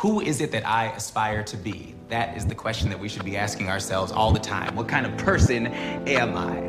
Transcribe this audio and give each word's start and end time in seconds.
Who 0.00 0.20
is 0.20 0.42
it 0.42 0.50
that 0.50 0.68
I 0.68 0.88
aspire 0.88 1.42
to 1.44 1.56
be? 1.56 1.94
That 2.10 2.36
is 2.36 2.44
the 2.44 2.54
question 2.54 2.90
that 2.90 3.00
we 3.00 3.08
should 3.08 3.24
be 3.24 3.34
asking 3.34 3.70
ourselves 3.70 4.12
all 4.12 4.30
the 4.30 4.38
time. 4.38 4.76
What 4.76 4.88
kind 4.88 5.06
of 5.06 5.16
person 5.16 5.68
am 5.68 6.36
I? 6.36 6.68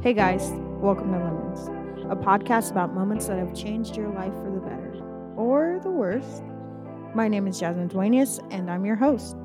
Hey 0.00 0.12
guys, 0.12 0.52
welcome 0.80 1.10
to 1.10 1.18
Lemons, 1.18 1.66
a 2.08 2.14
podcast 2.14 2.70
about 2.70 2.94
moments 2.94 3.26
that 3.26 3.36
have 3.36 3.52
changed 3.52 3.96
your 3.96 4.10
life 4.10 4.32
for 4.34 4.48
the 4.48 4.60
better 4.60 5.02
or 5.34 5.80
the 5.82 5.90
worst. 5.90 6.44
My 7.16 7.26
name 7.26 7.48
is 7.48 7.58
Jasmine 7.58 7.88
Duenas, 7.88 8.38
and 8.52 8.70
I'm 8.70 8.86
your 8.86 8.94
host. 8.94 9.36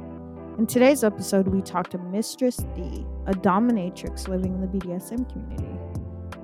In 0.59 0.67
today's 0.67 1.03
episode, 1.03 1.47
we 1.47 1.63
talk 1.63 1.89
to 1.89 1.97
Mistress 1.97 2.57
D, 2.75 3.03
a 3.25 3.33
dominatrix 3.33 4.27
living 4.27 4.53
in 4.53 4.61
the 4.61 4.67
BDSM 4.67 5.27
community. 5.31 5.79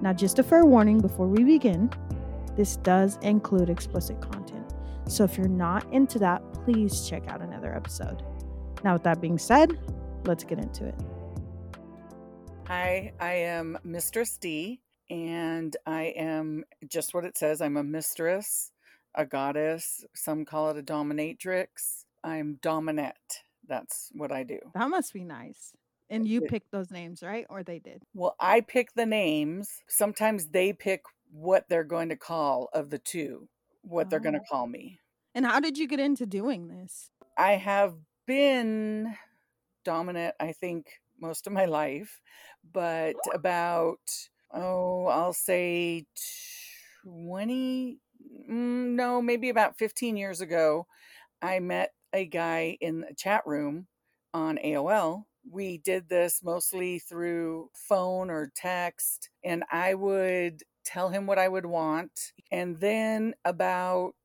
Now, 0.02 0.12
just 0.12 0.40
a 0.40 0.44
fair 0.44 0.66
warning 0.66 1.00
before 1.00 1.28
we 1.28 1.44
begin 1.44 1.92
this 2.56 2.78
does 2.78 3.18
include 3.22 3.70
explicit 3.70 4.20
content. 4.22 4.74
So 5.08 5.24
if 5.24 5.38
you're 5.38 5.48
not 5.48 5.92
into 5.94 6.20
that, 6.20 6.42
please 6.54 7.08
check 7.08 7.28
out 7.28 7.42
another 7.42 7.76
episode. 7.76 8.24
Now, 8.84 8.94
with 8.94 9.04
that 9.04 9.22
being 9.22 9.38
said, 9.38 9.80
let's 10.26 10.44
get 10.44 10.60
into 10.60 10.86
it. 10.86 10.96
Hi, 12.68 13.12
I 13.20 13.34
am 13.34 13.80
Mistress 13.84 14.38
D, 14.38 14.80
and 15.10 15.76
I 15.88 16.14
am 16.16 16.64
just 16.88 17.14
what 17.14 17.26
it 17.26 17.38
says. 17.38 17.62
I'm 17.62 17.78
a 17.78 17.84
mistress, 17.84 18.72
a 19.16 19.26
goddess. 19.26 20.06
Some 20.14 20.46
call 20.46 20.70
it 20.70 20.78
a 20.78 20.84
dominatrix. 20.84 22.06
I'm 22.24 22.60
dominette. 22.62 23.42
That's 23.68 24.12
what 24.14 24.32
I 24.32 24.44
do. 24.44 24.60
That 24.76 24.90
must 24.90 25.14
be 25.14 25.24
nice. 25.24 25.74
And 26.12 26.28
you 26.28 26.42
picked 26.42 26.72
those 26.72 26.92
names, 26.92 27.22
right? 27.22 27.46
Or 27.50 27.64
they 27.64 27.80
did? 27.80 28.04
Well, 28.14 28.36
I 28.40 28.62
pick 28.62 28.94
the 28.94 29.06
names. 29.06 29.82
Sometimes 29.88 30.48
they 30.48 30.74
pick 30.74 31.04
what 31.32 31.66
they're 31.70 31.84
going 31.84 32.10
to 32.10 32.16
call 32.16 32.70
of 32.74 32.90
the 32.90 33.00
two, 33.00 33.48
what 33.82 34.08
oh. 34.08 34.10
they're 34.10 34.20
going 34.20 34.34
to 34.34 34.42
call 34.50 34.68
me. 34.68 35.00
And 35.36 35.46
how 35.46 35.60
did 35.60 35.78
you 35.78 35.88
get 35.88 36.00
into 36.00 36.26
doing 36.26 36.68
this? 36.68 37.12
I 37.38 37.54
have 37.54 37.94
been 38.26 39.16
dominant, 39.86 40.36
I 40.40 40.52
think, 40.52 40.88
most 41.22 41.48
of 41.48 41.54
my 41.54 41.66
life, 41.66 42.20
but 42.74 43.16
about, 43.34 44.00
oh, 44.54 45.06
I'll 45.06 45.34
say 45.34 46.06
20, 47.04 47.98
mm, 48.50 48.96
no, 48.96 49.22
maybe 49.22 49.50
about 49.50 49.78
15 49.78 50.18
years 50.18 50.42
ago, 50.42 50.86
I 51.42 51.60
met 51.60 51.92
a 52.14 52.26
guy 52.26 52.78
in 52.82 53.06
a 53.10 53.14
chat 53.14 53.44
room 53.46 53.88
on 54.34 54.58
AOL. 54.64 55.24
We 55.50 55.78
did 55.78 56.10
this 56.10 56.42
mostly 56.44 57.00
through 57.00 57.70
phone 57.74 58.30
or 58.30 58.52
text, 58.56 59.30
and 59.44 59.64
I 59.72 59.94
would 59.94 60.64
tell 60.90 61.10
him 61.10 61.28
what 61.28 61.38
I 61.38 61.48
would 61.48 61.66
want. 61.66 62.34
And 62.52 62.80
then 62.80 63.36
about 63.46 64.16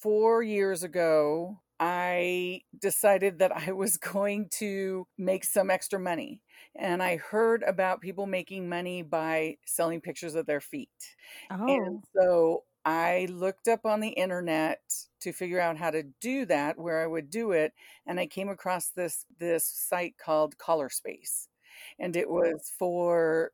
four 0.00 0.42
years 0.42 0.82
ago, 0.82 1.60
I 1.78 2.62
decided 2.78 3.38
that 3.38 3.52
I 3.52 3.72
was 3.72 3.96
going 4.12 4.48
to 4.58 5.06
make 5.18 5.44
some 5.44 5.70
extra 5.70 6.00
money. 6.00 6.42
And 6.76 7.02
I 7.02 7.16
heard 7.16 7.62
about 7.64 8.00
people 8.00 8.26
making 8.26 8.68
money 8.68 9.02
by 9.02 9.56
selling 9.66 10.00
pictures 10.00 10.34
of 10.34 10.46
their 10.46 10.60
feet. 10.60 10.88
Oh. 11.50 11.66
And 11.66 12.04
so 12.16 12.64
I 12.84 13.26
looked 13.30 13.68
up 13.68 13.84
on 13.84 14.00
the 14.00 14.08
internet 14.08 14.80
to 15.20 15.32
figure 15.32 15.60
out 15.60 15.76
how 15.76 15.90
to 15.90 16.04
do 16.20 16.46
that, 16.46 16.78
where 16.78 17.02
I 17.02 17.06
would 17.06 17.28
do 17.28 17.52
it, 17.52 17.72
and 18.06 18.18
I 18.18 18.26
came 18.26 18.48
across 18.48 18.88
this 18.88 19.26
this 19.38 19.66
site 19.66 20.14
called 20.16 20.56
Collar 20.56 20.88
Space. 20.88 21.48
And 21.98 22.16
it 22.16 22.30
was 22.30 22.72
for 22.78 23.52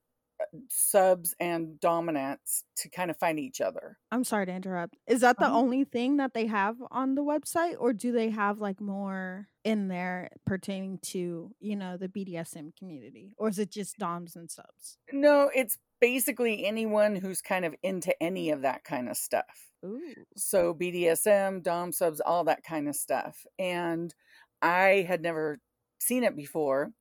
subs 0.69 1.35
and 1.41 1.81
dominants 1.81 2.65
to 2.77 2.89
kind 2.89 3.11
of 3.11 3.17
find 3.17 3.39
each 3.39 3.61
other. 3.61 3.99
I'm 4.11 4.25
sorry 4.25 4.47
to 4.47 4.53
interrupt. 4.53 4.97
Is 5.07 5.21
that 5.21 5.39
the 5.39 5.47
um, 5.47 5.53
only 5.53 5.85
thing 5.85 6.19
that 6.19 6.35
they 6.35 6.47
have 6.47 6.77
on 6.91 7.15
the 7.15 7.23
website 7.23 7.77
or 7.79 7.93
do 7.93 8.13
they 8.13 8.31
have 8.31 8.59
like 8.59 8.81
more 8.81 9.49
in 9.65 9.89
there 9.89 10.31
pertaining 10.45 10.99
to, 10.99 11.51
you 11.61 11.77
know, 11.77 11.97
the 11.97 12.09
BDSM 12.09 12.77
community 12.77 13.33
or 13.37 13.49
is 13.49 13.59
it 13.59 13.71
just 13.71 13.99
doms 13.99 14.37
and 14.37 14.51
subs? 14.51 14.99
No, 15.13 15.51
it's 15.55 15.79
basically 16.01 16.67
anyone 16.67 17.17
who's 17.17 17.41
kind 17.41 17.65
of 17.65 17.75
into 17.83 18.15
any 18.23 18.51
of 18.51 18.63
that 18.63 18.85
kind 18.85 19.09
of 19.09 19.17
stuff. 19.17 19.71
Ooh. 19.85 20.15
So 20.37 20.75
BDSM, 20.75 21.63
dom 21.63 21.93
subs, 21.93 22.21
all 22.21 22.45
that 22.45 22.65
kind 22.65 22.89
of 22.89 22.97
stuff. 22.97 23.47
And 23.59 24.15
I 24.61 25.05
had 25.09 25.23
never 25.23 25.61
seen 25.99 26.25
it 26.25 26.37
before 26.37 26.93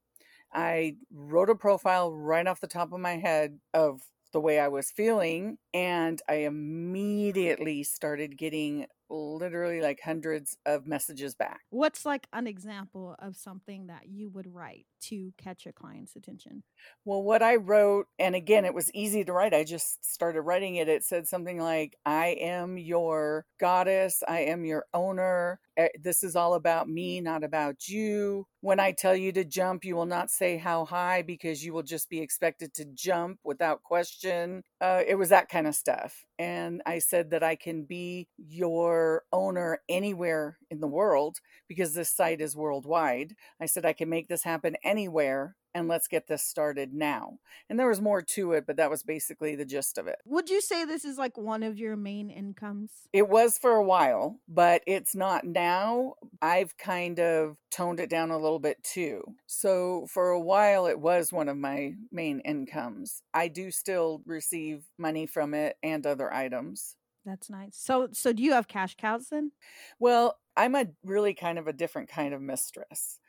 I 0.56 0.96
wrote 1.12 1.50
a 1.50 1.56
profile 1.56 2.14
right 2.14 2.48
off 2.48 2.62
the 2.62 2.68
top 2.68 2.94
of 2.94 3.00
my 3.00 3.18
head 3.18 3.60
of 3.74 4.02
the 4.34 4.40
way 4.40 4.60
I 4.60 4.70
was 4.70 4.92
feeling. 4.92 5.58
And 5.74 6.22
I 6.30 6.36
immediately 6.36 7.84
started 7.84 8.38
getting 8.38 8.88
literally 9.10 9.82
like 9.82 10.00
hundreds 10.04 10.58
of 10.66 10.88
messages 10.88 11.36
back. 11.36 11.62
What's 11.70 12.06
like 12.06 12.28
an 12.34 12.48
example 12.48 13.16
of 13.20 13.36
something 13.36 13.88
that 13.88 14.08
you 14.08 14.30
would 14.30 14.54
write 14.54 14.86
to 15.02 15.34
catch 15.38 15.66
a 15.66 15.74
client's 15.74 16.16
attention? 16.16 16.64
Well, 17.04 17.24
what 17.24 17.44
I 17.44 17.56
wrote, 17.56 18.08
and 18.18 18.36
again, 18.36 18.66
it 18.66 18.74
was 18.74 18.92
easy 18.94 19.24
to 19.24 19.34
write. 19.34 19.54
I 19.54 19.64
just 19.64 20.04
started 20.04 20.42
writing 20.42 20.76
it. 20.76 20.90
It 20.90 21.04
said 21.04 21.28
something 21.28 21.60
like, 21.60 21.96
I 22.06 22.38
am 22.40 22.78
your 22.78 23.46
goddess, 23.60 24.24
I 24.28 24.42
am 24.42 24.66
your 24.66 24.86
owner. 24.94 25.60
Eh, 25.78 25.90
this 26.02 26.24
is 26.24 26.36
all 26.36 26.54
about 26.54 26.88
me, 26.88 27.22
not 27.22 27.44
about 27.44 27.88
you. 27.88 28.48
When 28.62 28.80
I 28.80 28.94
tell 28.94 29.16
you 29.16 29.32
to 29.34 29.44
jump, 29.44 29.86
you 29.86 29.96
will 29.96 30.06
not 30.06 30.32
say 30.32 30.58
how 30.58 30.86
high 30.86 31.22
because 31.22 31.64
you 31.64 31.74
will 31.74 31.84
just 31.84 32.10
be 32.10 32.22
expected 32.22 32.74
to 32.76 32.86
jump 32.86 33.40
without 33.44 33.84
question. 33.84 34.64
Uh, 34.82 35.04
it 35.06 35.16
was 35.16 35.30
that 35.30 35.50
kind 35.50 35.68
of 35.68 35.76
stuff. 35.76 36.26
And 36.38 36.82
I 36.86 37.00
said 37.00 37.30
that 37.32 37.44
I 37.44 37.56
can 37.56 37.84
be 37.84 38.28
your 38.38 39.24
owner 39.32 39.80
anywhere 39.88 40.58
in 40.70 40.82
the 40.82 40.88
world 40.88 41.40
because 41.68 41.94
this 41.94 42.10
site 42.10 42.42
is 42.42 42.56
worldwide. 42.56 43.36
I 43.62 43.68
said 43.68 43.86
I 43.86 43.94
can 43.94 44.10
make 44.10 44.28
this 44.28 44.44
happen 44.44 44.76
anywhere 44.84 45.56
and 45.76 45.90
let's 45.90 46.08
get 46.08 46.28
this 46.28 46.42
started 46.42 46.94
now. 46.94 47.38
And 47.70 47.78
there 47.78 47.90
was 47.90 48.02
more 48.02 48.22
to 48.22 48.54
it, 48.54 48.66
but 48.66 48.78
that 48.78 48.90
was 48.90 49.04
basically 49.04 49.56
the 49.56 49.66
gist 49.66 49.98
of 49.98 50.08
it. 50.08 50.16
Would 50.26 50.50
you 50.50 50.62
say 50.62 50.86
this 50.86 51.04
is 51.04 51.18
like 51.18 51.38
one 51.38 51.62
of 51.62 51.78
your 51.78 51.98
main 51.98 52.32
incomes? 52.32 52.92
It 53.12 53.28
was 53.28 53.58
for 53.58 53.72
a 53.72 53.84
while, 53.84 54.40
but 54.48 54.82
it's 54.88 55.14
not 55.14 55.44
now. 55.44 56.16
I've 56.42 56.78
kind 56.78 57.20
of 57.20 57.58
toned 57.70 58.00
it 58.00 58.10
down 58.10 58.32
a 58.32 58.40
little 58.40 58.60
bit 58.60 58.82
too. 58.84 59.36
So 59.48 60.08
for 60.10 60.30
a 60.30 60.40
while, 60.40 60.88
it 60.88 61.00
was 61.00 61.34
one 61.34 61.50
of 61.50 61.58
my 61.58 61.96
main 62.10 62.40
incomes. 62.40 63.22
I 63.34 63.50
do 63.50 63.70
still 63.70 64.22
receive 64.26 64.86
money 64.98 65.26
from 65.26 65.54
it 65.54 65.76
and 65.84 66.08
other 66.08 66.34
items. 66.34 66.96
That's 67.26 67.50
nice. 67.50 67.76
So 67.76 68.10
so 68.14 68.32
do 68.32 68.44
you 68.44 68.54
have 68.54 68.68
cash 68.68 68.96
cows 68.96 69.28
then? 69.30 69.52
Well, 70.00 70.38
I'm 70.56 70.76
a 70.76 70.86
really 71.04 71.34
kind 71.34 71.60
of 71.60 71.68
a 71.68 71.74
different 71.74 72.08
kind 72.08 72.34
of 72.34 72.42
mistress. 72.42 73.20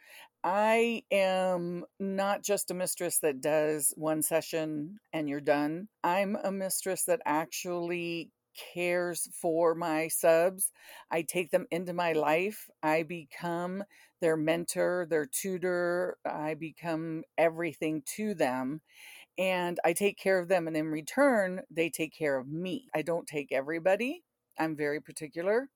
I 0.49 1.03
am 1.11 1.85
not 1.99 2.45
just 2.45 2.71
a 2.71 2.75
mistress 2.75 3.19
that 3.19 3.41
does 3.41 3.93
one 3.97 4.23
session 4.23 5.01
and 5.13 5.29
you're 5.29 5.41
done. 5.41 5.89
I'm 6.05 6.37
a 6.37 6.53
mistress 6.53 7.03
that 7.07 7.21
actually 7.27 8.31
cares 8.73 9.29
for 9.35 9.75
my 9.75 10.07
subs. 10.07 10.71
I 11.11 11.23
take 11.23 11.51
them 11.51 11.67
into 11.73 11.93
my 11.93 12.13
life. 12.13 12.71
I 12.81 13.03
become 13.03 13.83
their 14.21 14.37
mentor, 14.37 15.09
their 15.11 15.27
tutor. 15.27 16.17
I 16.25 16.55
become 16.55 17.25
everything 17.37 18.05
to 18.15 18.33
them. 18.35 18.83
And 19.39 19.81
I 19.85 19.95
take 19.95 20.19
care 20.19 20.39
of 20.39 20.49
them. 20.49 20.69
And 20.69 20.77
in 20.77 20.87
return, 20.89 21.63
they 21.71 21.91
take 21.91 22.15
care 22.17 22.39
of 22.39 22.49
me. 22.49 22.89
I 22.95 23.03
don't 23.03 23.27
take 23.27 23.53
everybody. 23.53 24.23
I'm 24.59 24.77
very 24.77 25.01
particular 25.01 25.71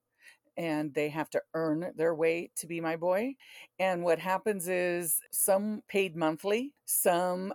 and 0.60 0.93
they 0.93 1.09
have 1.09 1.31
to 1.31 1.41
earn 1.54 1.91
their 1.97 2.15
way 2.15 2.50
to 2.56 2.66
be 2.66 2.82
my 2.82 2.94
boy. 2.94 3.34
And 3.78 4.04
what 4.04 4.19
happens 4.19 4.69
is 4.69 5.19
some 5.32 5.81
paid 5.88 6.15
monthly, 6.15 6.75
some 6.84 7.54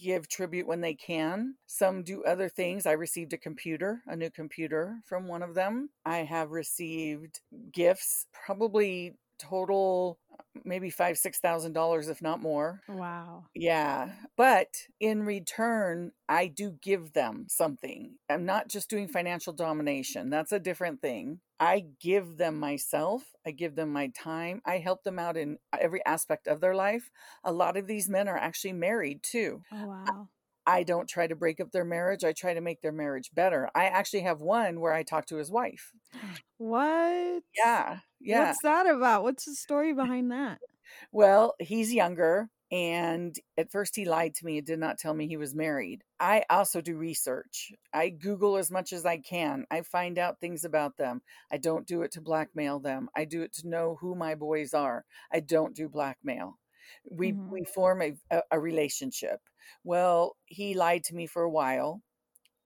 give 0.00 0.28
tribute 0.28 0.68
when 0.68 0.80
they 0.80 0.94
can. 0.94 1.56
Some 1.66 2.04
do 2.04 2.22
other 2.22 2.48
things. 2.48 2.86
I 2.86 2.92
received 2.92 3.32
a 3.32 3.38
computer, 3.38 4.02
a 4.06 4.14
new 4.14 4.30
computer 4.30 5.00
from 5.04 5.26
one 5.26 5.42
of 5.42 5.54
them. 5.56 5.90
I 6.06 6.18
have 6.18 6.52
received 6.52 7.40
gifts, 7.72 8.26
probably 8.32 9.16
total 9.36 10.20
maybe 10.64 10.90
five 10.90 11.18
six 11.18 11.40
thousand 11.40 11.72
dollars 11.72 12.08
if 12.08 12.22
not 12.22 12.40
more 12.40 12.80
wow 12.88 13.44
yeah 13.54 14.12
but 14.36 14.68
in 15.00 15.24
return 15.24 16.12
i 16.28 16.46
do 16.46 16.76
give 16.80 17.12
them 17.14 17.44
something 17.48 18.12
i'm 18.30 18.44
not 18.44 18.68
just 18.68 18.88
doing 18.88 19.08
financial 19.08 19.52
domination 19.52 20.30
that's 20.30 20.52
a 20.52 20.60
different 20.60 21.00
thing 21.00 21.40
i 21.60 21.84
give 22.00 22.36
them 22.36 22.58
myself 22.58 23.22
i 23.46 23.50
give 23.50 23.74
them 23.76 23.92
my 23.92 24.08
time 24.08 24.60
i 24.66 24.78
help 24.78 25.02
them 25.04 25.18
out 25.18 25.36
in 25.36 25.58
every 25.78 26.04
aspect 26.04 26.46
of 26.46 26.60
their 26.60 26.74
life 26.74 27.10
a 27.44 27.52
lot 27.52 27.76
of 27.76 27.86
these 27.86 28.08
men 28.08 28.28
are 28.28 28.36
actually 28.36 28.72
married 28.72 29.22
too 29.22 29.62
oh 29.72 29.86
wow 29.86 30.28
I 30.66 30.82
don't 30.82 31.08
try 31.08 31.26
to 31.26 31.36
break 31.36 31.60
up 31.60 31.72
their 31.72 31.84
marriage. 31.84 32.24
I 32.24 32.32
try 32.32 32.54
to 32.54 32.60
make 32.60 32.80
their 32.80 32.92
marriage 32.92 33.30
better. 33.34 33.68
I 33.74 33.84
actually 33.86 34.22
have 34.22 34.40
one 34.40 34.80
where 34.80 34.92
I 34.92 35.02
talk 35.02 35.26
to 35.26 35.36
his 35.36 35.50
wife. 35.50 35.92
What? 36.56 37.42
Yeah. 37.54 37.98
Yeah. 38.20 38.46
What's 38.46 38.62
that 38.62 38.86
about? 38.86 39.24
What's 39.24 39.44
the 39.44 39.54
story 39.54 39.92
behind 39.92 40.30
that? 40.30 40.60
Well, 41.12 41.56
he's 41.58 41.92
younger 41.92 42.48
And 42.74 43.38
at 43.56 43.70
first, 43.70 43.96
he 43.96 44.04
lied 44.04 44.34
to 44.36 44.46
me 44.46 44.58
and 44.58 44.66
did 44.66 44.80
not 44.80 44.98
tell 44.98 45.14
me 45.14 45.28
he 45.28 45.36
was 45.36 45.54
married. 45.54 46.02
I 46.20 46.44
also 46.50 46.80
do 46.82 46.96
research. 46.96 47.72
I 47.92 48.10
Google 48.10 48.56
as 48.56 48.70
much 48.70 48.92
as 48.92 49.06
I 49.06 49.18
can. 49.18 49.66
I 49.70 49.82
find 49.82 50.18
out 50.18 50.40
things 50.40 50.64
about 50.64 50.96
them. 50.98 51.22
I 51.52 51.58
don't 51.58 51.86
do 51.86 52.02
it 52.02 52.12
to 52.12 52.20
blackmail 52.20 52.80
them. 52.80 53.10
I 53.16 53.26
do 53.26 53.42
it 53.42 53.52
to 53.54 53.68
know 53.68 53.96
who 54.00 54.16
my 54.16 54.34
boys 54.34 54.74
are. 54.74 55.04
I 55.32 55.40
don't 55.40 55.76
do 55.76 55.88
blackmail. 55.88 56.58
We 57.10 57.32
Mhm. 57.32 57.50
we 57.50 57.64
form 57.64 58.02
a, 58.02 58.14
a, 58.30 58.42
a 58.52 58.60
relationship. 58.60 59.40
Well, 59.84 60.36
he 60.46 60.74
lied 60.74 61.04
to 61.04 61.14
me 61.14 61.26
for 61.28 61.42
a 61.42 61.50
while. 61.50 62.02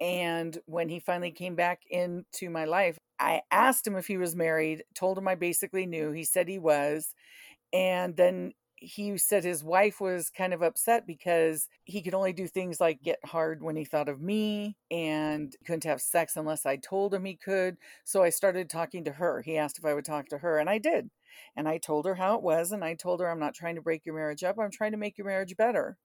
And 0.00 0.58
when 0.66 0.88
he 0.88 1.00
finally 1.00 1.32
came 1.32 1.56
back 1.56 1.82
into 1.90 2.50
my 2.50 2.64
life, 2.66 2.98
I 3.18 3.42
asked 3.50 3.86
him 3.86 3.96
if 3.96 4.06
he 4.06 4.16
was 4.18 4.36
married, 4.36 4.84
told 4.94 5.18
him 5.18 5.28
I 5.28 5.36
basically 5.36 5.86
knew. 5.86 6.12
He 6.12 6.24
said 6.24 6.48
he 6.48 6.58
was. 6.60 7.14
And 7.72 8.16
then 8.16 8.52
he 8.80 9.16
said 9.18 9.44
his 9.44 9.64
wife 9.64 10.00
was 10.00 10.30
kind 10.30 10.54
of 10.54 10.62
upset 10.62 11.06
because 11.06 11.68
he 11.84 12.02
could 12.02 12.14
only 12.14 12.32
do 12.32 12.46
things 12.46 12.80
like 12.80 13.02
get 13.02 13.18
hard 13.24 13.62
when 13.62 13.76
he 13.76 13.84
thought 13.84 14.08
of 14.08 14.20
me 14.20 14.76
and 14.90 15.54
couldn't 15.66 15.84
have 15.84 16.00
sex 16.00 16.36
unless 16.36 16.64
I 16.64 16.76
told 16.76 17.12
him 17.12 17.24
he 17.24 17.34
could. 17.34 17.76
So 18.04 18.22
I 18.22 18.30
started 18.30 18.70
talking 18.70 19.04
to 19.04 19.12
her. 19.12 19.42
He 19.42 19.56
asked 19.58 19.78
if 19.78 19.84
I 19.84 19.94
would 19.94 20.04
talk 20.04 20.28
to 20.28 20.38
her, 20.38 20.58
and 20.58 20.70
I 20.70 20.78
did. 20.78 21.10
And 21.56 21.68
I 21.68 21.78
told 21.78 22.06
her 22.06 22.14
how 22.14 22.36
it 22.36 22.42
was, 22.42 22.72
and 22.72 22.84
I 22.84 22.94
told 22.94 23.20
her 23.20 23.28
I'm 23.28 23.40
not 23.40 23.54
trying 23.54 23.74
to 23.76 23.82
break 23.82 24.06
your 24.06 24.14
marriage 24.14 24.44
up, 24.44 24.56
I'm 24.58 24.70
trying 24.70 24.92
to 24.92 24.98
make 24.98 25.18
your 25.18 25.26
marriage 25.26 25.56
better. 25.56 25.96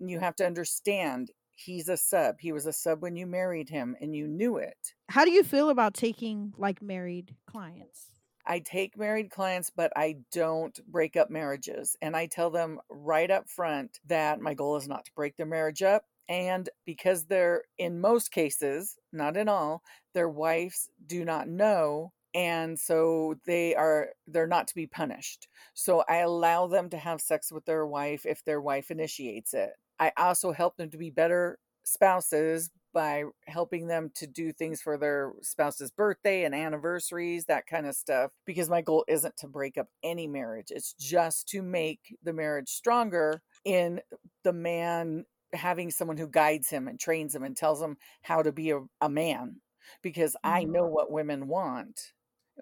And 0.00 0.10
you 0.10 0.20
have 0.20 0.36
to 0.36 0.46
understand 0.46 1.30
he's 1.54 1.88
a 1.88 1.96
sub. 1.96 2.36
He 2.38 2.52
was 2.52 2.66
a 2.66 2.72
sub 2.72 3.02
when 3.02 3.16
you 3.16 3.26
married 3.26 3.68
him, 3.68 3.96
and 4.00 4.14
you 4.14 4.26
knew 4.26 4.56
it. 4.56 4.94
How 5.08 5.24
do 5.24 5.30
you 5.30 5.42
feel 5.42 5.70
about 5.70 5.94
taking 5.94 6.54
like 6.56 6.82
married 6.82 7.34
clients? 7.46 8.07
I 8.48 8.60
take 8.60 8.96
married 8.96 9.30
clients, 9.30 9.70
but 9.70 9.92
I 9.94 10.16
don't 10.32 10.78
break 10.90 11.16
up 11.16 11.28
marriages. 11.30 11.96
And 12.00 12.16
I 12.16 12.26
tell 12.26 12.50
them 12.50 12.80
right 12.88 13.30
up 13.30 13.48
front 13.48 14.00
that 14.06 14.40
my 14.40 14.54
goal 14.54 14.76
is 14.76 14.88
not 14.88 15.04
to 15.04 15.12
break 15.14 15.36
their 15.36 15.46
marriage 15.46 15.82
up. 15.82 16.04
And 16.30 16.68
because 16.86 17.26
they're, 17.26 17.62
in 17.76 18.00
most 18.00 18.32
cases, 18.32 18.96
not 19.12 19.36
in 19.36 19.48
all, 19.48 19.82
their 20.14 20.28
wives 20.28 20.88
do 21.06 21.24
not 21.24 21.48
know. 21.48 22.12
And 22.34 22.78
so 22.78 23.34
they 23.46 23.74
are, 23.74 24.08
they're 24.26 24.46
not 24.46 24.68
to 24.68 24.74
be 24.74 24.86
punished. 24.86 25.48
So 25.74 26.04
I 26.08 26.18
allow 26.18 26.66
them 26.66 26.90
to 26.90 26.98
have 26.98 27.20
sex 27.20 27.52
with 27.52 27.64
their 27.66 27.86
wife 27.86 28.24
if 28.24 28.44
their 28.44 28.60
wife 28.60 28.90
initiates 28.90 29.54
it. 29.54 29.70
I 29.98 30.12
also 30.16 30.52
help 30.52 30.76
them 30.76 30.90
to 30.90 30.98
be 30.98 31.10
better 31.10 31.58
spouses 31.84 32.70
by 32.92 33.24
helping 33.46 33.86
them 33.86 34.10
to 34.16 34.26
do 34.26 34.52
things 34.52 34.80
for 34.82 34.96
their 34.98 35.32
spouse's 35.42 35.90
birthday 35.90 36.44
and 36.44 36.54
anniversaries, 36.54 37.46
that 37.46 37.66
kind 37.66 37.86
of 37.86 37.94
stuff. 37.94 38.32
Because 38.44 38.68
my 38.70 38.82
goal 38.82 39.04
isn't 39.08 39.36
to 39.38 39.48
break 39.48 39.78
up 39.78 39.88
any 40.02 40.26
marriage, 40.26 40.70
it's 40.70 40.94
just 40.94 41.48
to 41.48 41.62
make 41.62 42.16
the 42.22 42.32
marriage 42.32 42.68
stronger 42.70 43.42
in 43.64 44.00
the 44.44 44.52
man 44.52 45.24
having 45.52 45.90
someone 45.90 46.16
who 46.18 46.28
guides 46.28 46.68
him 46.68 46.88
and 46.88 47.00
trains 47.00 47.34
him 47.34 47.42
and 47.42 47.56
tells 47.56 47.80
him 47.80 47.96
how 48.22 48.42
to 48.42 48.52
be 48.52 48.70
a, 48.70 48.80
a 49.00 49.08
man. 49.08 49.60
Because 50.02 50.36
I 50.44 50.64
Mhm. 50.64 50.64
know 50.64 50.86
what 50.86 51.10
women 51.10 51.48
want, 51.48 52.12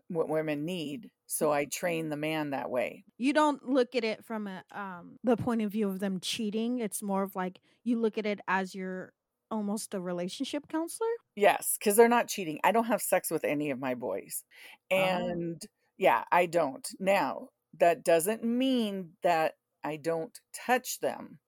what 0.08 0.28
women 0.28 0.64
need. 0.64 1.10
So 1.26 1.52
I 1.52 1.66
train 1.66 2.10
the 2.10 2.16
man 2.16 2.50
that 2.50 2.70
way. 2.70 3.04
You 3.18 3.32
don't 3.32 3.66
look 3.66 3.94
at 3.94 4.04
it 4.04 4.24
from 4.24 4.46
a 4.46 4.62
um 4.70 5.18
the 5.24 5.36
point 5.36 5.62
of 5.62 5.72
view 5.72 5.88
of 5.88 6.00
them 6.00 6.20
cheating. 6.20 6.78
It's 6.80 7.02
more 7.02 7.22
of 7.22 7.34
like 7.34 7.60
you 7.82 7.98
look 7.98 8.18
at 8.18 8.26
it 8.26 8.40
as 8.46 8.74
you're 8.74 9.12
almost 9.50 9.94
a 9.94 10.00
relationship 10.00 10.68
counselor. 10.68 11.08
Yes, 11.34 11.76
because 11.78 11.96
they're 11.96 12.08
not 12.08 12.28
cheating. 12.28 12.60
I 12.64 12.72
don't 12.72 12.86
have 12.86 13.02
sex 13.02 13.30
with 13.30 13.44
any 13.44 13.70
of 13.70 13.78
my 13.78 13.94
boys. 13.94 14.44
Oh. 14.90 14.96
And 14.96 15.66
yeah, 15.98 16.24
I 16.30 16.46
don't. 16.46 16.86
Now, 16.98 17.48
that 17.78 18.04
doesn't 18.04 18.44
mean 18.44 19.10
that 19.22 19.54
I 19.84 19.96
don't 19.96 20.38
touch 20.52 21.00
them. 21.00 21.38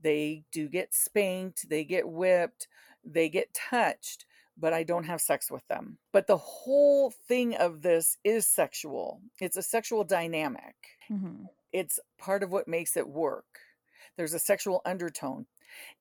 They 0.00 0.44
do 0.52 0.68
get 0.68 0.94
spanked, 0.94 1.68
they 1.68 1.84
get 1.84 2.08
whipped, 2.08 2.68
they 3.04 3.28
get 3.28 3.52
touched, 3.52 4.26
but 4.56 4.72
I 4.72 4.82
don't 4.84 5.04
have 5.04 5.20
sex 5.20 5.50
with 5.50 5.66
them. 5.68 5.98
But 6.12 6.26
the 6.26 6.36
whole 6.36 7.10
thing 7.10 7.54
of 7.56 7.82
this 7.82 8.16
is 8.22 8.46
sexual, 8.46 9.20
it's 9.40 9.56
a 9.56 9.62
sexual 9.62 10.04
dynamic. 10.04 10.76
Mm-hmm. 11.10 11.44
It's 11.72 11.98
part 12.18 12.42
of 12.42 12.50
what 12.50 12.68
makes 12.68 12.96
it 12.96 13.08
work. 13.08 13.44
There's 14.18 14.34
a 14.34 14.40
sexual 14.40 14.82
undertone. 14.86 15.46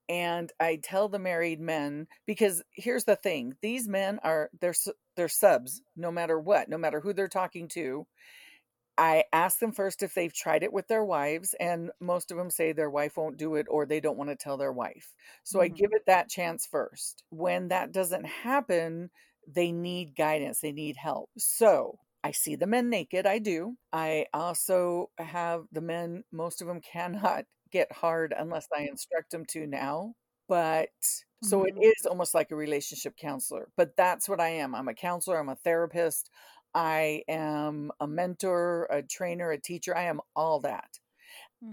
And 0.10 0.52
I 0.60 0.78
tell 0.78 1.10
the 1.10 1.20
married 1.20 1.60
men 1.62 2.08
because 2.26 2.64
here's 2.74 3.06
the 3.06 3.16
thing: 3.18 3.58
these 3.62 3.88
men 3.88 4.20
are 4.24 4.50
they're 4.62 4.76
they're 5.16 5.30
subs 5.30 5.82
no 5.96 6.12
matter 6.12 6.40
what, 6.40 6.70
no 6.70 6.78
matter 6.78 7.02
who 7.02 7.14
they're 7.14 7.28
talking 7.30 7.68
to. 7.70 8.08
I 9.00 9.26
ask 9.32 9.60
them 9.60 9.72
first 9.74 10.02
if 10.02 10.16
they've 10.16 10.34
tried 10.34 10.64
it 10.64 10.74
with 10.74 10.88
their 10.88 11.04
wives, 11.06 11.54
and 11.60 11.92
most 12.00 12.32
of 12.32 12.38
them 12.38 12.50
say 12.50 12.72
their 12.72 12.90
wife 12.90 13.16
won't 13.18 13.38
do 13.38 13.56
it 13.56 13.68
or 13.70 13.86
they 13.86 14.00
don't 14.00 14.18
want 14.18 14.32
to 14.32 14.36
tell 14.36 14.58
their 14.58 14.72
wife. 14.72 15.14
So 15.44 15.62
I 15.62 15.68
Mhm. 15.68 15.78
give 15.78 15.92
it 15.94 16.04
that 16.08 16.30
chance 16.30 16.66
first. 16.66 17.24
When 17.30 17.68
that 17.68 17.92
doesn't 17.92 18.26
happen, 18.26 19.12
they 19.48 19.72
need 19.72 20.16
guidance, 20.16 20.62
they 20.62 20.72
need 20.72 20.98
help. 20.98 21.30
So 21.38 22.00
I 22.24 22.32
see 22.32 22.56
the 22.56 22.66
men 22.68 22.90
naked, 22.90 23.28
I 23.28 23.38
do. 23.40 23.78
I 23.94 24.26
also 24.34 25.12
have 25.20 25.66
the 25.72 25.82
men, 25.82 26.24
most 26.32 26.62
of 26.62 26.68
them 26.68 26.82
cannot 26.94 27.46
get 27.72 27.92
hard 27.92 28.34
unless 28.38 28.68
I 28.76 28.82
instruct 28.84 29.32
them 29.32 29.46
to 29.48 29.68
now. 29.68 30.16
But 30.48 30.92
so 31.42 31.64
it 31.66 31.74
Mhm. 31.74 31.82
is 31.82 32.06
almost 32.06 32.34
like 32.34 32.52
a 32.52 32.56
relationship 32.56 33.16
counselor, 33.18 33.70
but 33.78 33.96
that's 33.98 34.28
what 34.30 34.40
I 34.42 34.50
am. 34.50 34.74
I'm 34.76 34.88
a 34.88 34.94
counselor, 34.94 35.38
I'm 35.40 35.50
a 35.50 35.56
therapist, 35.56 36.30
I 36.74 37.24
am 37.28 37.92
a 38.00 38.08
mentor, 38.08 38.86
a 38.92 39.02
trainer, 39.04 39.52
a 39.52 39.60
teacher. 39.60 39.96
I 39.96 40.04
am 40.04 40.22
all 40.36 40.60
that. 40.62 41.00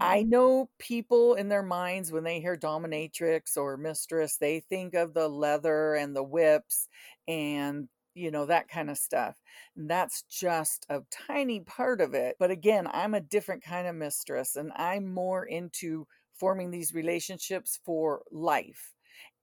I 0.00 0.23
Mhm. 0.23 0.25
know 0.25 0.70
people 0.79 1.35
in 1.35 1.49
their 1.49 1.62
minds 1.62 2.12
when 2.12 2.25
they 2.25 2.40
hear 2.40 2.56
dominatrix 2.56 3.56
or 3.56 3.76
mistress, 3.76 4.37
they 4.37 4.61
think 4.61 4.94
of 4.94 5.14
the 5.14 5.29
leather 5.29 5.94
and 5.94 6.14
the 6.17 6.23
whips 6.23 6.88
and 7.29 7.88
you 8.14 8.31
know 8.31 8.46
that 8.46 8.69
kind 8.69 8.90
of 8.90 8.99
stuff. 8.99 9.37
And 9.76 9.88
that's 9.88 10.22
just 10.22 10.87
a 10.88 11.02
tiny 11.11 11.61
part 11.61 12.00
of 12.00 12.14
it. 12.14 12.37
But 12.38 12.50
again, 12.50 12.88
I'm 12.93 13.14
a 13.14 13.20
different 13.20 13.62
kind 13.62 13.87
of 13.87 13.94
mistress 13.94 14.56
and 14.56 14.72
I'm 14.76 15.12
more 15.12 15.44
into 15.44 16.06
forming 16.38 16.70
these 16.70 16.94
relationships 16.94 17.78
for 17.84 18.22
life 18.31 18.94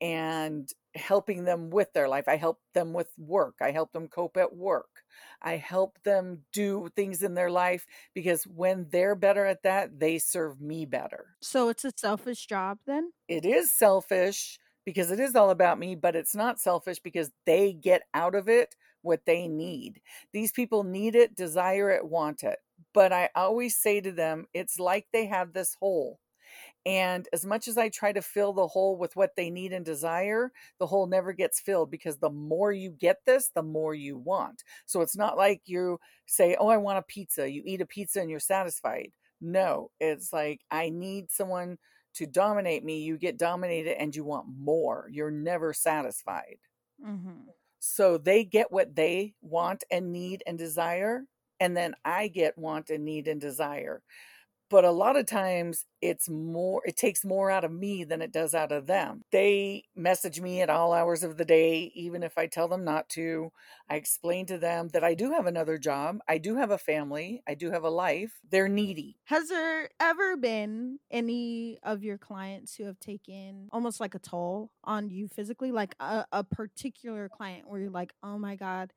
and 0.01 0.67
helping 0.95 1.45
them 1.45 1.69
with 1.69 1.93
their 1.93 2.09
life. 2.09 2.27
I 2.27 2.35
help 2.35 2.59
them 2.73 2.91
with 2.91 3.09
work. 3.17 3.55
I 3.61 3.71
help 3.71 3.93
them 3.93 4.07
cope 4.07 4.35
at 4.35 4.55
work. 4.55 4.89
I 5.41 5.57
help 5.57 5.99
them 6.03 6.41
do 6.51 6.89
things 6.95 7.23
in 7.23 7.35
their 7.35 7.51
life 7.51 7.85
because 8.13 8.43
when 8.43 8.87
they're 8.91 9.15
better 9.15 9.45
at 9.45 9.63
that, 9.63 9.99
they 9.99 10.17
serve 10.17 10.59
me 10.59 10.85
better. 10.85 11.35
So 11.41 11.69
it's 11.69 11.85
a 11.85 11.91
selfish 11.95 12.45
job 12.45 12.79
then? 12.85 13.11
It 13.27 13.45
is 13.45 13.71
selfish 13.71 14.59
because 14.91 15.11
it 15.11 15.19
is 15.19 15.35
all 15.35 15.49
about 15.49 15.79
me, 15.79 15.95
but 15.95 16.15
it's 16.15 16.35
not 16.35 16.59
selfish 16.59 16.99
because 16.99 17.31
they 17.45 17.73
get 17.73 18.03
out 18.13 18.35
of 18.35 18.49
it 18.49 18.75
what 19.01 19.25
they 19.25 19.47
need. 19.47 20.01
These 20.33 20.51
people 20.51 20.83
need 20.83 21.15
it, 21.15 21.35
desire 21.35 21.89
it, 21.91 22.05
want 22.07 22.43
it. 22.43 22.59
But 22.93 23.13
I 23.13 23.29
always 23.35 23.77
say 23.77 24.01
to 24.01 24.11
them, 24.11 24.45
it's 24.53 24.79
like 24.79 25.07
they 25.13 25.25
have 25.27 25.53
this 25.53 25.75
hole. 25.79 26.19
And 26.85 27.27
as 27.33 27.45
much 27.45 27.67
as 27.67 27.77
I 27.77 27.89
try 27.89 28.11
to 28.13 28.21
fill 28.21 28.53
the 28.53 28.67
hole 28.67 28.97
with 28.97 29.15
what 29.15 29.35
they 29.35 29.49
need 29.49 29.73
and 29.73 29.85
desire, 29.85 30.51
the 30.79 30.87
hole 30.87 31.05
never 31.07 31.33
gets 31.33 31.59
filled 31.59 31.91
because 31.91 32.17
the 32.17 32.29
more 32.29 32.71
you 32.71 32.91
get 32.91 33.17
this, 33.25 33.49
the 33.53 33.63
more 33.63 33.93
you 33.93 34.17
want. 34.17 34.63
So 34.85 35.01
it's 35.01 35.15
not 35.17 35.37
like 35.37 35.61
you 35.65 35.99
say, 36.25 36.55
Oh, 36.59 36.69
I 36.69 36.77
want 36.77 36.97
a 36.99 37.03
pizza. 37.03 37.49
You 37.49 37.61
eat 37.65 37.81
a 37.81 37.85
pizza 37.85 38.19
and 38.21 38.29
you're 38.29 38.39
satisfied. 38.39 39.11
No, 39.39 39.91
it's 39.99 40.31
like, 40.33 40.61
I 40.71 40.89
need 40.89 41.31
someone 41.31 41.77
to 42.15 42.25
dominate 42.25 42.83
me. 42.83 42.99
You 42.99 43.17
get 43.17 43.37
dominated 43.37 43.99
and 43.99 44.15
you 44.15 44.23
want 44.23 44.47
more. 44.47 45.09
You're 45.11 45.31
never 45.31 45.73
satisfied. 45.73 46.57
Mm-hmm. 47.05 47.49
So 47.79 48.17
they 48.17 48.43
get 48.43 48.71
what 48.71 48.95
they 48.95 49.33
want 49.41 49.83
and 49.89 50.11
need 50.11 50.43
and 50.45 50.57
desire. 50.57 51.23
And 51.59 51.75
then 51.75 51.95
I 52.05 52.27
get 52.27 52.57
want 52.57 52.89
and 52.89 53.05
need 53.05 53.27
and 53.27 53.39
desire 53.39 54.01
but 54.71 54.85
a 54.85 54.91
lot 54.91 55.15
of 55.15 55.25
times 55.27 55.85
it's 56.01 56.29
more 56.29 56.81
it 56.85 56.97
takes 56.97 57.23
more 57.23 57.51
out 57.51 57.63
of 57.63 57.71
me 57.71 58.03
than 58.03 58.21
it 58.21 58.31
does 58.31 58.55
out 58.55 58.71
of 58.71 58.87
them 58.87 59.21
they 59.31 59.83
message 59.95 60.41
me 60.41 60.61
at 60.61 60.69
all 60.69 60.93
hours 60.93 61.23
of 61.23 61.37
the 61.37 61.45
day 61.45 61.91
even 61.93 62.23
if 62.23 62.37
i 62.37 62.47
tell 62.47 62.67
them 62.67 62.83
not 62.83 63.07
to 63.09 63.51
i 63.89 63.95
explain 63.95 64.45
to 64.45 64.57
them 64.57 64.87
that 64.93 65.03
i 65.03 65.13
do 65.13 65.31
have 65.31 65.45
another 65.45 65.77
job 65.77 66.17
i 66.27 66.37
do 66.37 66.55
have 66.55 66.71
a 66.71 66.77
family 66.77 67.43
i 67.47 67.53
do 67.53 67.69
have 67.69 67.83
a 67.83 67.89
life 67.89 68.39
they're 68.49 68.69
needy 68.69 69.17
Has 69.25 69.49
there 69.49 69.89
ever 69.99 70.37
been 70.37 70.99
any 71.11 71.77
of 71.83 72.03
your 72.03 72.17
clients 72.17 72.75
who 72.75 72.85
have 72.85 72.99
taken 72.99 73.67
almost 73.71 73.99
like 73.99 74.15
a 74.15 74.19
toll 74.19 74.71
on 74.83 75.09
you 75.09 75.27
physically? 75.27 75.71
Like 75.71 75.95
a, 75.99 76.25
a 76.31 76.43
particular 76.43 77.29
client 77.29 77.67
where 77.67 77.79
you're 77.79 77.89
like, 77.89 78.13
oh 78.23 78.37
my 78.37 78.55
God, 78.55 78.93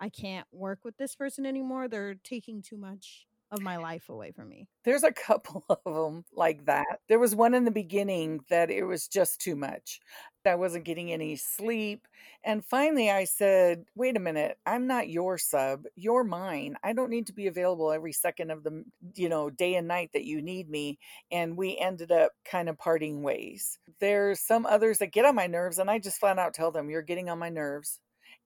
I 0.00 0.08
can't 0.08 0.46
work 0.52 0.80
with 0.84 0.96
this 0.96 1.14
person 1.14 1.46
anymore. 1.46 1.88
They're 1.88 2.14
taking 2.14 2.62
too 2.62 2.76
much 2.76 3.26
of 3.52 3.62
my 3.62 3.76
life 3.76 4.08
away 4.08 4.32
from 4.32 4.48
me. 4.48 4.68
There's 4.84 5.04
a 5.04 5.12
couple 5.12 5.64
of 5.68 5.94
them 5.94 6.24
like 6.34 6.64
that. 6.66 7.00
There 7.08 7.18
was 7.18 7.34
one 7.34 7.54
in 7.54 7.64
the 7.64 7.70
beginning 7.70 8.40
that 8.50 8.70
it 8.70 8.84
was 8.84 9.08
just 9.08 9.40
too 9.40 9.56
much. 9.56 10.00
I 10.44 10.54
wasn't 10.54 10.84
getting 10.84 11.12
any 11.12 11.36
sleep. 11.36 12.06
And 12.44 12.64
finally 12.64 13.10
I 13.10 13.24
said, 13.24 13.84
wait 13.96 14.16
a 14.16 14.20
minute, 14.20 14.58
I'm 14.64 14.86
not 14.86 15.08
your 15.08 15.38
sub. 15.38 15.84
You're 15.96 16.22
mine. 16.22 16.76
I 16.84 16.92
don't 16.92 17.10
need 17.10 17.26
to 17.26 17.32
be 17.32 17.48
available 17.48 17.90
every 17.90 18.12
second 18.12 18.52
of 18.52 18.62
the, 18.62 18.84
you 19.14 19.28
know, 19.28 19.50
day 19.50 19.74
and 19.74 19.88
night 19.88 20.10
that 20.14 20.24
you 20.24 20.40
need 20.40 20.70
me. 20.70 20.98
And 21.32 21.56
we 21.56 21.76
ended 21.76 22.12
up 22.12 22.30
kind 22.44 22.68
of 22.68 22.78
parting 22.78 23.22
ways. 23.22 23.78
There's 24.00 24.40
some 24.40 24.66
others 24.66 24.98
that 24.98 25.12
get 25.12 25.24
on 25.24 25.34
my 25.34 25.48
nerves, 25.48 25.78
and 25.78 25.90
I 25.90 25.98
just 25.98 26.20
flat 26.20 26.38
out 26.38 26.54
tell 26.54 26.70
them, 26.70 26.90
you're 26.90 27.02
getting 27.02 27.28
on 27.28 27.38
my 27.38 27.48
nerves 27.48 27.98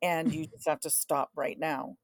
and 0.03 0.33
you 0.33 0.47
just 0.55 0.69
have 0.69 0.81
to 0.81 0.91
stop 0.91 1.31
right 1.37 1.59
now. 1.59 1.97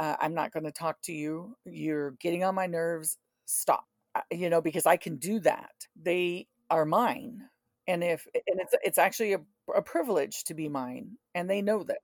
Uh, 0.00 0.16
I'm 0.18 0.34
not 0.34 0.50
going 0.50 0.64
to 0.64 0.72
talk 0.72 1.02
to 1.02 1.12
you. 1.12 1.54
You're 1.66 2.12
getting 2.12 2.42
on 2.42 2.54
my 2.54 2.66
nerves. 2.66 3.18
Stop. 3.44 3.84
You 4.30 4.48
know, 4.48 4.62
because 4.62 4.86
I 4.86 4.96
can 4.96 5.16
do 5.16 5.38
that. 5.40 5.70
They 5.94 6.48
are 6.70 6.86
mine. 6.86 7.42
And 7.86 8.02
if 8.02 8.26
and 8.34 8.60
it's 8.60 8.74
it's 8.82 8.98
actually 8.98 9.34
a, 9.34 9.40
a 9.74 9.82
privilege 9.82 10.44
to 10.44 10.54
be 10.54 10.68
mine 10.68 11.18
and 11.34 11.48
they 11.50 11.60
know 11.60 11.84
this. 11.84 11.98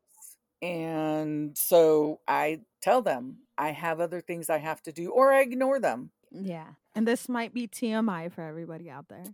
And 0.60 1.56
so 1.56 2.20
I 2.28 2.60
tell 2.82 3.02
them 3.02 3.38
I 3.56 3.70
have 3.70 4.00
other 4.00 4.20
things 4.20 4.50
I 4.50 4.58
have 4.58 4.82
to 4.82 4.92
do 4.92 5.10
or 5.10 5.32
I 5.32 5.40
ignore 5.40 5.80
them. 5.80 6.10
Yeah. 6.30 6.66
And 6.94 7.08
this 7.08 7.28
might 7.28 7.54
be 7.54 7.66
TMI 7.66 8.32
for 8.32 8.42
everybody 8.42 8.90
out 8.90 9.08
there. 9.08 9.24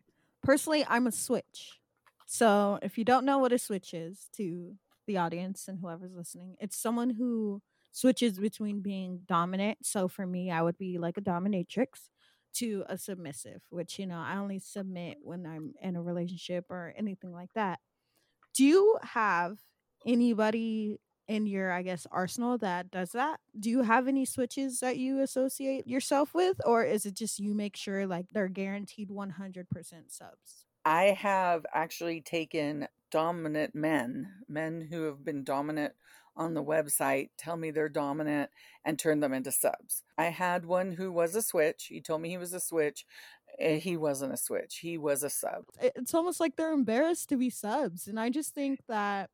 Personally, 0.42 0.84
I'm 0.88 1.06
a 1.06 1.12
switch. 1.12 1.80
So 2.26 2.78
if 2.82 2.96
you 2.96 3.04
don't 3.04 3.24
know 3.24 3.38
what 3.38 3.52
a 3.52 3.58
switch 3.58 3.92
is 3.92 4.28
to 4.36 4.76
the 5.06 5.18
audience 5.18 5.68
and 5.68 5.78
whoever's 5.80 6.14
listening, 6.14 6.56
it's 6.60 6.76
someone 6.76 7.10
who 7.10 7.60
switches 7.92 8.38
between 8.38 8.80
being 8.80 9.20
dominant. 9.26 9.78
So 9.84 10.08
for 10.08 10.26
me, 10.26 10.50
I 10.50 10.62
would 10.62 10.78
be 10.78 10.98
like 10.98 11.16
a 11.16 11.22
dominatrix 11.22 12.08
to 12.54 12.84
a 12.88 12.98
submissive, 12.98 13.62
which, 13.70 13.98
you 13.98 14.06
know, 14.06 14.18
I 14.18 14.36
only 14.36 14.58
submit 14.58 15.18
when 15.22 15.46
I'm 15.46 15.74
in 15.80 15.96
a 15.96 16.02
relationship 16.02 16.66
or 16.70 16.92
anything 16.96 17.32
like 17.32 17.52
that. 17.54 17.80
Do 18.54 18.64
you 18.64 18.98
have 19.02 19.58
anybody 20.06 21.00
in 21.28 21.46
your, 21.46 21.72
I 21.72 21.82
guess, 21.82 22.06
arsenal 22.10 22.58
that 22.58 22.90
does 22.90 23.12
that? 23.12 23.40
Do 23.58 23.70
you 23.70 23.82
have 23.82 24.08
any 24.08 24.24
switches 24.24 24.80
that 24.80 24.98
you 24.98 25.20
associate 25.20 25.86
yourself 25.86 26.34
with? 26.34 26.60
Or 26.66 26.84
is 26.84 27.06
it 27.06 27.14
just 27.14 27.38
you 27.38 27.54
make 27.54 27.76
sure 27.76 28.06
like 28.06 28.26
they're 28.32 28.48
guaranteed 28.48 29.10
100% 29.10 30.10
subs? 30.10 30.66
I 30.84 31.04
have 31.06 31.64
actually 31.72 32.20
taken 32.20 32.88
dominant 33.10 33.74
men, 33.74 34.44
men 34.48 34.80
who 34.80 35.02
have 35.04 35.24
been 35.24 35.44
dominant 35.44 35.94
on 36.36 36.54
the 36.54 36.64
website 36.64 37.30
tell 37.38 37.56
me 37.56 37.70
they're 37.70 37.88
dominant 37.88 38.50
and 38.84 38.98
turn 38.98 39.20
them 39.20 39.32
into 39.32 39.52
subs. 39.52 40.02
I 40.16 40.24
had 40.24 40.64
one 40.64 40.92
who 40.92 41.12
was 41.12 41.34
a 41.34 41.42
switch. 41.42 41.86
He 41.88 42.00
told 42.00 42.22
me 42.22 42.30
he 42.30 42.38
was 42.38 42.52
a 42.52 42.60
switch. 42.60 43.04
Eh, 43.58 43.76
he 43.76 43.96
wasn't 43.96 44.32
a 44.32 44.36
switch, 44.36 44.78
he 44.78 44.96
was 44.96 45.22
a 45.22 45.30
sub. 45.30 45.64
It's 45.80 46.14
almost 46.14 46.40
like 46.40 46.56
they're 46.56 46.72
embarrassed 46.72 47.28
to 47.30 47.36
be 47.36 47.50
subs. 47.50 48.06
And 48.06 48.18
I 48.18 48.30
just 48.30 48.54
think 48.54 48.80
that 48.88 49.30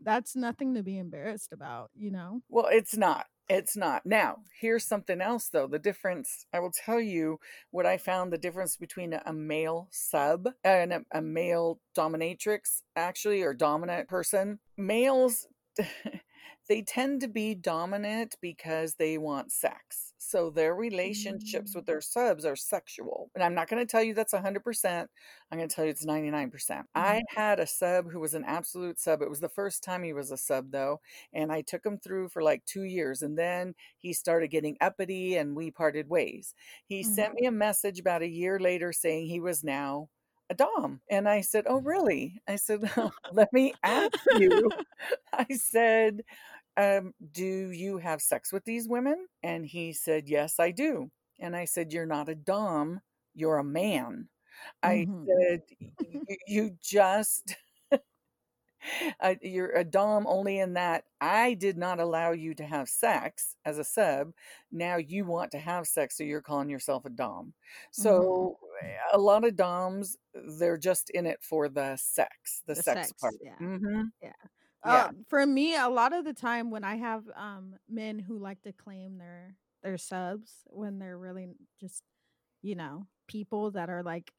that's 0.00 0.36
nothing 0.36 0.74
to 0.74 0.82
be 0.82 0.98
embarrassed 0.98 1.52
about, 1.52 1.90
you 1.94 2.10
know? 2.10 2.40
Well, 2.48 2.68
it's 2.70 2.96
not. 2.96 3.26
It's 3.48 3.76
not. 3.76 4.04
Now, 4.04 4.38
here's 4.60 4.84
something 4.84 5.20
else 5.20 5.48
though. 5.48 5.66
The 5.66 5.78
difference, 5.78 6.46
I 6.52 6.60
will 6.60 6.72
tell 6.72 7.00
you 7.00 7.40
what 7.70 7.86
I 7.86 7.96
found 7.96 8.30
the 8.30 8.38
difference 8.38 8.76
between 8.76 9.14
a 9.14 9.32
male 9.32 9.88
sub 9.90 10.48
and 10.62 10.92
a, 10.92 11.00
a 11.12 11.22
male 11.22 11.80
dominatrix, 11.96 12.82
actually, 12.94 13.42
or 13.42 13.54
dominant 13.54 14.08
person. 14.08 14.58
Males 14.76 15.46
they 16.68 16.82
tend 16.82 17.20
to 17.22 17.28
be 17.28 17.54
dominant 17.54 18.36
because 18.40 18.94
they 18.94 19.18
want 19.18 19.52
sex. 19.52 20.12
So 20.18 20.50
their 20.50 20.74
relationships 20.74 21.74
with 21.74 21.84
mm. 21.84 21.86
their 21.86 22.00
subs 22.02 22.44
are 22.44 22.56
sexual. 22.56 23.30
And 23.34 23.42
I'm 23.42 23.54
not 23.54 23.68
going 23.68 23.80
to 23.80 23.90
tell 23.90 24.02
you 24.02 24.12
that's 24.12 24.34
100%. 24.34 25.06
I'm 25.50 25.58
going 25.58 25.68
to 25.68 25.74
tell 25.74 25.84
you 25.84 25.90
it's 25.90 26.04
99%. 26.04 26.82
I 26.94 27.16
mm-hmm. 27.16 27.40
had 27.40 27.60
a 27.60 27.66
sub 27.66 28.10
who 28.10 28.20
was 28.20 28.34
an 28.34 28.44
absolute 28.44 29.00
sub. 29.00 29.22
It 29.22 29.30
was 29.30 29.40
the 29.40 29.48
first 29.48 29.82
time 29.82 30.02
he 30.02 30.12
was 30.12 30.30
a 30.30 30.36
sub, 30.36 30.70
though. 30.70 31.00
And 31.32 31.50
I 31.50 31.62
took 31.62 31.86
him 31.86 31.98
through 31.98 32.28
for 32.28 32.42
like 32.42 32.64
two 32.66 32.82
years. 32.82 33.22
And 33.22 33.38
then 33.38 33.74
he 33.96 34.12
started 34.12 34.50
getting 34.50 34.76
uppity 34.80 35.36
and 35.36 35.56
we 35.56 35.70
parted 35.70 36.10
ways. 36.10 36.54
He 36.84 37.00
mm-hmm. 37.00 37.12
sent 37.12 37.34
me 37.34 37.46
a 37.46 37.52
message 37.52 37.98
about 37.98 38.22
a 38.22 38.28
year 38.28 38.58
later 38.58 38.92
saying 38.92 39.26
he 39.28 39.40
was 39.40 39.64
now 39.64 40.08
a 40.50 40.54
Dom. 40.54 41.00
And 41.10 41.28
I 41.28 41.40
said, 41.40 41.64
Oh, 41.66 41.80
really? 41.80 42.40
I 42.48 42.56
said, 42.56 42.80
Let 43.32 43.52
me 43.52 43.74
ask 43.82 44.18
you. 44.38 44.70
I 45.32 45.46
said, 45.50 46.22
um, 46.76 47.12
Do 47.32 47.70
you 47.70 47.98
have 47.98 48.22
sex 48.22 48.52
with 48.52 48.64
these 48.64 48.88
women? 48.88 49.26
And 49.42 49.64
he 49.64 49.92
said, 49.92 50.28
Yes, 50.28 50.58
I 50.58 50.70
do. 50.70 51.10
And 51.38 51.54
I 51.54 51.64
said, 51.64 51.92
You're 51.92 52.06
not 52.06 52.28
a 52.28 52.34
Dom, 52.34 53.00
you're 53.34 53.58
a 53.58 53.64
man. 53.64 54.28
I 54.82 55.06
mm-hmm. 55.08 55.26
said, 55.26 55.62
You 56.46 56.76
just. 56.82 57.56
Uh, 59.20 59.34
you're 59.42 59.72
a 59.72 59.82
dom 59.82 60.24
only 60.28 60.60
in 60.60 60.74
that 60.74 61.02
I 61.20 61.54
did 61.54 61.76
not 61.76 61.98
allow 61.98 62.30
you 62.30 62.54
to 62.54 62.64
have 62.64 62.88
sex 62.88 63.56
as 63.64 63.76
a 63.78 63.84
sub. 63.84 64.30
Now 64.70 64.96
you 64.96 65.24
want 65.24 65.50
to 65.50 65.58
have 65.58 65.88
sex, 65.88 66.16
so 66.16 66.22
you're 66.22 66.40
calling 66.40 66.70
yourself 66.70 67.04
a 67.04 67.10
dom. 67.10 67.46
Mm-hmm. 67.46 68.02
So. 68.02 68.58
A 69.12 69.18
lot 69.18 69.44
of 69.44 69.56
doms, 69.56 70.16
they're 70.58 70.78
just 70.78 71.10
in 71.10 71.26
it 71.26 71.38
for 71.42 71.68
the 71.68 71.96
sex, 71.96 72.62
the, 72.66 72.74
the 72.74 72.82
sex, 72.82 73.08
sex, 73.08 73.12
part. 73.20 73.34
Yeah. 73.42 73.54
Mm-hmm. 73.60 74.02
Yeah. 74.22 74.32
Yeah. 74.84 75.08
Uh, 75.08 75.10
for 75.28 75.44
me, 75.46 75.76
a 75.76 75.88
lot 75.88 76.12
of 76.12 76.24
the 76.24 76.32
time 76.34 76.70
when 76.70 76.84
I 76.84 76.96
have 76.96 77.24
um 77.36 77.76
men 77.88 78.18
who 78.18 78.38
like 78.38 78.62
to 78.62 78.72
claim 78.72 79.18
their 79.18 79.54
their 79.82 79.98
subs 79.98 80.52
when 80.66 80.98
they're 80.98 81.18
really 81.18 81.48
just, 81.80 82.02
you 82.62 82.74
know, 82.76 83.06
people 83.28 83.70
that 83.72 83.90
are 83.90 84.02
like 84.02 84.32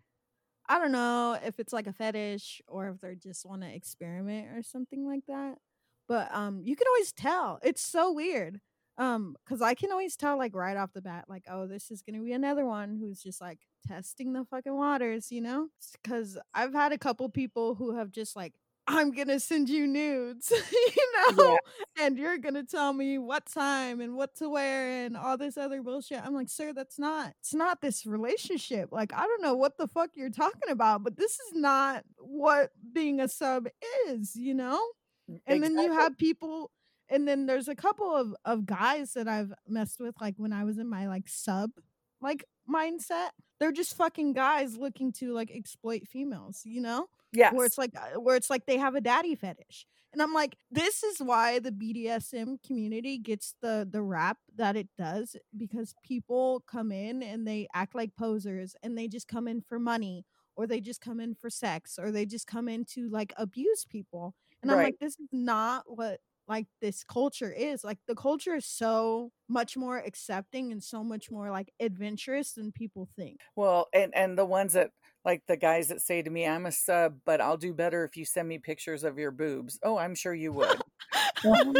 I 0.67 0.79
don't 0.79 0.91
know 0.91 1.38
if 1.43 1.60
it's 1.60 1.74
like 1.74 1.88
a 1.88 1.93
fetish 1.93 2.62
or 2.67 2.89
if 2.89 3.01
they 3.01 3.15
just 3.15 3.46
want 3.46 3.62
to 3.63 3.74
experiment 3.74 4.50
or 4.55 4.63
something 4.63 5.05
like 5.08 5.25
that. 5.27 5.58
But 6.08 6.34
um 6.34 6.62
you 6.63 6.75
can 6.75 6.88
always 6.88 7.12
tell. 7.12 7.60
It's 7.63 7.81
so 7.81 8.12
weird. 8.12 8.62
Um 9.00 9.36
cuz 9.46 9.62
I 9.62 9.74
can 9.74 9.91
always 9.91 10.15
tell 10.15 10.38
like 10.38 10.53
right 10.53 10.77
off 10.77 10.94
the 10.94 11.01
bat 11.01 11.25
like 11.27 11.46
oh 11.50 11.65
this 11.65 11.89
is 11.89 12.03
to 12.03 12.24
be 12.24 12.34
another 12.34 12.65
one 12.65 12.98
who's 12.98 13.24
just 13.24 13.41
like 13.41 13.60
testing 13.88 14.34
the 14.34 14.46
fucking 14.46 14.75
waters, 14.75 15.32
you 15.32 15.41
know? 15.41 15.70
Cuz 16.03 16.38
I've 16.53 16.74
had 16.74 16.91
a 16.91 16.98
couple 16.98 17.27
people 17.29 17.75
who 17.75 17.96
have 17.96 18.12
just 18.12 18.36
like 18.36 18.53
I'm 18.89 19.12
gonna 19.12 19.39
send 19.39 19.70
you 19.70 19.86
nudes, 19.86 20.51
you 20.72 21.36
know, 21.38 21.51
yeah. 21.51 22.06
and 22.06 22.18
you're 22.18 22.39
gonna 22.39 22.63
tell 22.63 22.91
me 22.91 23.20
what 23.20 23.46
time 23.46 24.01
and 24.01 24.15
what 24.15 24.36
to 24.38 24.50
wear 24.50 25.06
and 25.06 25.15
all 25.15 25.38
this 25.38 25.58
other 25.58 25.84
bullshit. 25.84 26.25
I'm 26.25 26.34
like, 26.34 26.50
sir, 26.50 26.74
that's 26.74 26.98
not, 26.98 27.34
it's 27.39 27.53
not 27.53 27.82
this 27.82 28.08
relationship. 28.08 28.89
Like, 28.91 29.13
I 29.13 29.27
don't 29.27 29.44
know 29.44 29.53
what 29.53 29.77
the 29.77 29.88
fuck 29.88 30.10
you're 30.15 30.32
talking 30.32 30.72
about, 30.72 31.03
but 31.03 31.18
this 31.18 31.34
is 31.34 31.53
not 31.53 32.03
what 32.18 32.72
being 32.91 33.20
a 33.20 33.27
sub 33.27 33.68
is, 34.08 34.36
you 34.36 34.56
know? 34.56 34.82
And 35.27 35.39
exactly. 35.48 35.75
then 35.75 35.86
you 35.86 35.94
have 35.94 36.18
people, 36.18 36.72
and 37.09 37.27
then 37.27 37.45
there's 37.45 37.67
a 37.67 37.75
couple 37.75 38.15
of, 38.15 38.35
of 38.45 38.65
guys 38.65 39.13
that 39.13 39.27
I've 39.27 39.53
messed 39.67 39.99
with, 39.99 40.15
like 40.21 40.35
when 40.37 40.53
I 40.53 40.63
was 40.63 40.77
in 40.77 40.89
my 40.89 41.07
like 41.07 41.27
sub 41.27 41.71
like 42.21 42.45
mindset. 42.69 43.29
They're 43.59 43.71
just 43.71 43.97
fucking 43.97 44.33
guys 44.33 44.77
looking 44.77 45.11
to 45.13 45.33
like 45.33 45.51
exploit 45.51 46.07
females, 46.07 46.61
you 46.63 46.81
know? 46.81 47.07
Yeah. 47.31 47.51
Where 47.53 47.65
it's 47.65 47.77
like 47.77 47.91
uh, 47.95 48.19
where 48.19 48.35
it's 48.35 48.49
like 48.49 48.65
they 48.65 48.77
have 48.77 48.95
a 48.95 49.01
daddy 49.01 49.35
fetish. 49.35 49.85
And 50.11 50.21
I'm 50.23 50.33
like, 50.33 50.55
this 50.71 51.03
is 51.03 51.19
why 51.19 51.59
the 51.59 51.71
BDSM 51.71 52.63
community 52.65 53.19
gets 53.19 53.53
the 53.61 53.87
the 53.89 54.01
rap 54.01 54.37
that 54.55 54.75
it 54.75 54.87
does 54.97 55.35
because 55.55 55.93
people 56.03 56.63
come 56.67 56.91
in 56.91 57.21
and 57.21 57.47
they 57.47 57.67
act 57.73 57.93
like 57.95 58.15
posers 58.15 58.75
and 58.81 58.97
they 58.97 59.07
just 59.07 59.27
come 59.27 59.47
in 59.47 59.61
for 59.61 59.77
money 59.77 60.25
or 60.55 60.65
they 60.65 60.81
just 60.81 61.01
come 61.01 61.19
in 61.19 61.35
for 61.35 61.49
sex 61.49 61.99
or 62.01 62.11
they 62.11 62.25
just 62.25 62.47
come 62.47 62.67
in 62.67 62.85
to 62.85 63.09
like 63.09 63.33
abuse 63.37 63.85
people. 63.87 64.33
And 64.61 64.71
right. 64.71 64.77
I'm 64.77 64.83
like, 64.85 64.99
this 64.99 65.13
is 65.19 65.29
not 65.31 65.83
what 65.85 66.19
like 66.50 66.65
this 66.82 67.03
culture 67.03 67.51
is. 67.51 67.84
Like 67.84 68.00
the 68.08 68.15
culture 68.15 68.56
is 68.56 68.65
so 68.65 69.32
much 69.48 69.77
more 69.77 69.98
accepting 70.00 70.72
and 70.72 70.84
so 70.84 71.03
much 71.03 71.32
more 71.32 71.51
like 71.51 71.72
adventurous 71.79 72.53
than 72.53 72.72
people 72.72 73.08
think. 73.15 73.39
Well, 73.56 73.88
and 73.94 74.13
and 74.15 74.38
the 74.38 74.46
ones 74.46 74.74
that 74.74 74.89
like 75.24 75.44
the 75.48 75.58
guys 75.58 75.88
that 75.89 76.01
say 76.01 76.22
to 76.22 76.29
me, 76.29 76.46
I'm 76.48 76.65
a 76.65 76.72
sub, 76.72 77.20
but 77.25 77.39
I'll 77.39 77.58
do 77.58 77.74
better 77.74 78.03
if 78.03 78.18
you 78.18 78.25
send 78.25 78.48
me 78.50 78.58
pictures 78.58 79.03
of 79.03 79.20
your 79.20 79.32
boobs. 79.32 79.79
Oh, 79.84 79.98
I'm 79.98 80.15
sure 80.15 80.34
you 80.34 80.51
would. 80.53 80.82
oh 81.46 81.74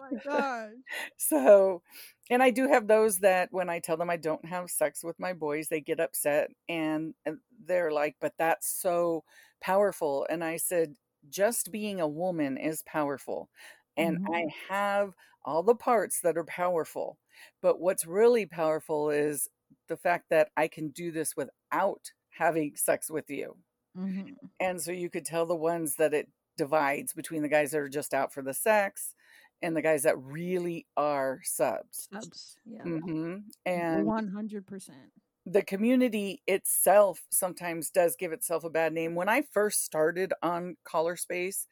my 0.00 0.18
god. 0.24 0.70
So, 1.16 1.82
and 2.30 2.42
I 2.42 2.50
do 2.50 2.68
have 2.68 2.86
those 2.86 3.20
that 3.20 3.48
when 3.52 3.70
I 3.70 3.78
tell 3.78 3.96
them 3.96 4.10
I 4.10 4.16
don't 4.16 4.44
have 4.44 4.70
sex 4.70 5.02
with 5.02 5.18
my 5.18 5.32
boys, 5.32 5.68
they 5.68 5.80
get 5.80 6.00
upset 6.00 6.50
and, 6.68 7.14
and 7.24 7.38
they're 7.64 7.90
like, 7.90 8.16
but 8.20 8.34
that's 8.38 8.68
so 8.68 9.24
powerful. 9.62 10.26
And 10.28 10.44
I 10.44 10.56
said, 10.56 10.94
just 11.30 11.72
being 11.72 12.00
a 12.00 12.08
woman 12.08 12.56
is 12.56 12.82
powerful. 12.82 13.48
And 13.96 14.18
mm-hmm. 14.18 14.34
I 14.34 14.46
have 14.68 15.12
all 15.44 15.62
the 15.62 15.74
parts 15.74 16.20
that 16.20 16.36
are 16.36 16.44
powerful. 16.44 17.18
But 17.60 17.80
what's 17.80 18.06
really 18.06 18.46
powerful 18.46 19.10
is 19.10 19.48
the 19.88 19.96
fact 19.96 20.26
that 20.30 20.48
I 20.56 20.68
can 20.68 20.88
do 20.88 21.10
this 21.10 21.36
without 21.36 22.10
having 22.30 22.76
sex 22.76 23.10
with 23.10 23.30
you. 23.30 23.56
Mm-hmm. 23.96 24.34
And 24.60 24.80
so 24.80 24.92
you 24.92 25.10
could 25.10 25.24
tell 25.24 25.46
the 25.46 25.54
ones 25.54 25.96
that 25.96 26.14
it 26.14 26.28
divides 26.56 27.12
between 27.12 27.42
the 27.42 27.48
guys 27.48 27.70
that 27.70 27.80
are 27.80 27.88
just 27.88 28.14
out 28.14 28.32
for 28.32 28.42
the 28.42 28.54
sex 28.54 29.14
and 29.62 29.76
the 29.76 29.82
guys 29.82 30.02
that 30.02 30.18
really 30.18 30.86
are 30.96 31.40
subs. 31.44 32.08
Subs. 32.12 32.56
Yeah. 32.66 32.82
hmm 32.82 33.36
And 33.64 34.06
One 34.06 34.28
hundred 34.28 34.66
percent. 34.66 34.98
The 35.46 35.62
community 35.62 36.42
itself 36.46 37.22
sometimes 37.30 37.90
does 37.90 38.16
give 38.16 38.32
itself 38.32 38.64
a 38.64 38.70
bad 38.70 38.92
name. 38.92 39.14
When 39.14 39.28
I 39.28 39.42
first 39.42 39.84
started 39.84 40.32
on 40.42 40.76
Collar 40.84 41.16
Space, 41.16 41.66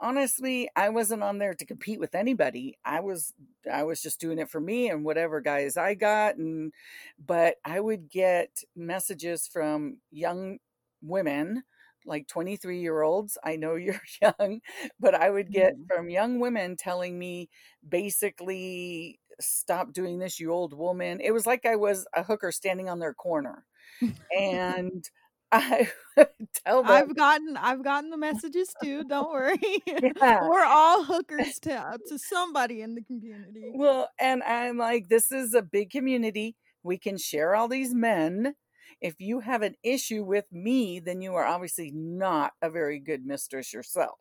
honestly, 0.00 0.68
I 0.76 0.88
wasn't 0.88 1.22
on 1.22 1.38
there 1.38 1.54
to 1.54 1.66
compete 1.66 2.00
with 2.00 2.14
anybody. 2.14 2.78
I 2.84 3.00
was 3.00 3.32
I 3.70 3.84
was 3.84 4.02
just 4.02 4.20
doing 4.20 4.38
it 4.38 4.50
for 4.50 4.60
me 4.60 4.90
and 4.90 5.04
whatever 5.04 5.40
guys 5.40 5.76
I 5.76 5.94
got 5.94 6.36
and 6.36 6.72
but 7.24 7.56
I 7.64 7.80
would 7.80 8.08
get 8.10 8.50
messages 8.76 9.46
from 9.46 9.98
young 10.10 10.58
women 11.02 11.62
like 12.04 12.26
23 12.28 12.80
year 12.80 13.02
olds. 13.02 13.38
I 13.44 13.56
know 13.56 13.74
you're 13.76 14.00
young, 14.20 14.60
but 15.00 15.14
I 15.14 15.30
would 15.30 15.50
get 15.52 15.74
Mhm. 15.74 15.86
from 15.88 16.10
young 16.10 16.40
women 16.40 16.76
telling 16.76 17.18
me 17.18 17.48
basically 17.88 19.20
stop 19.40 19.92
doing 19.92 20.18
this 20.18 20.40
you 20.40 20.52
old 20.52 20.74
woman. 20.74 21.20
It 21.20 21.32
was 21.32 21.46
like 21.46 21.66
I 21.66 21.76
was 21.76 22.06
a 22.14 22.22
hooker 22.22 22.52
standing 22.52 22.88
on 22.88 22.98
their 22.98 23.14
corner. 23.14 23.64
And 24.36 25.04
I 25.52 25.90
tell 26.64 26.82
them 26.82 26.90
I've 26.90 27.14
gotten 27.14 27.56
I've 27.56 27.84
gotten 27.84 28.10
the 28.10 28.16
messages 28.16 28.74
too. 28.82 29.04
Don't 29.04 29.30
worry. 29.30 29.58
Yeah. 30.16 30.48
We're 30.48 30.64
all 30.64 31.04
hookers 31.04 31.58
to 31.60 31.98
to 32.08 32.18
somebody 32.18 32.80
in 32.82 32.94
the 32.94 33.02
community. 33.02 33.70
Well, 33.74 34.08
and 34.18 34.42
I'm 34.42 34.78
like, 34.78 35.08
this 35.08 35.30
is 35.30 35.54
a 35.54 35.62
big 35.62 35.90
community. 35.90 36.56
We 36.82 36.98
can 36.98 37.18
share 37.18 37.54
all 37.54 37.68
these 37.68 37.94
men. 37.94 38.54
If 39.00 39.16
you 39.20 39.40
have 39.40 39.62
an 39.62 39.74
issue 39.82 40.24
with 40.24 40.46
me, 40.52 41.00
then 41.00 41.20
you 41.20 41.34
are 41.34 41.44
obviously 41.44 41.90
not 41.92 42.52
a 42.62 42.70
very 42.70 42.98
good 42.98 43.24
mistress 43.26 43.72
yourself. 43.72 44.18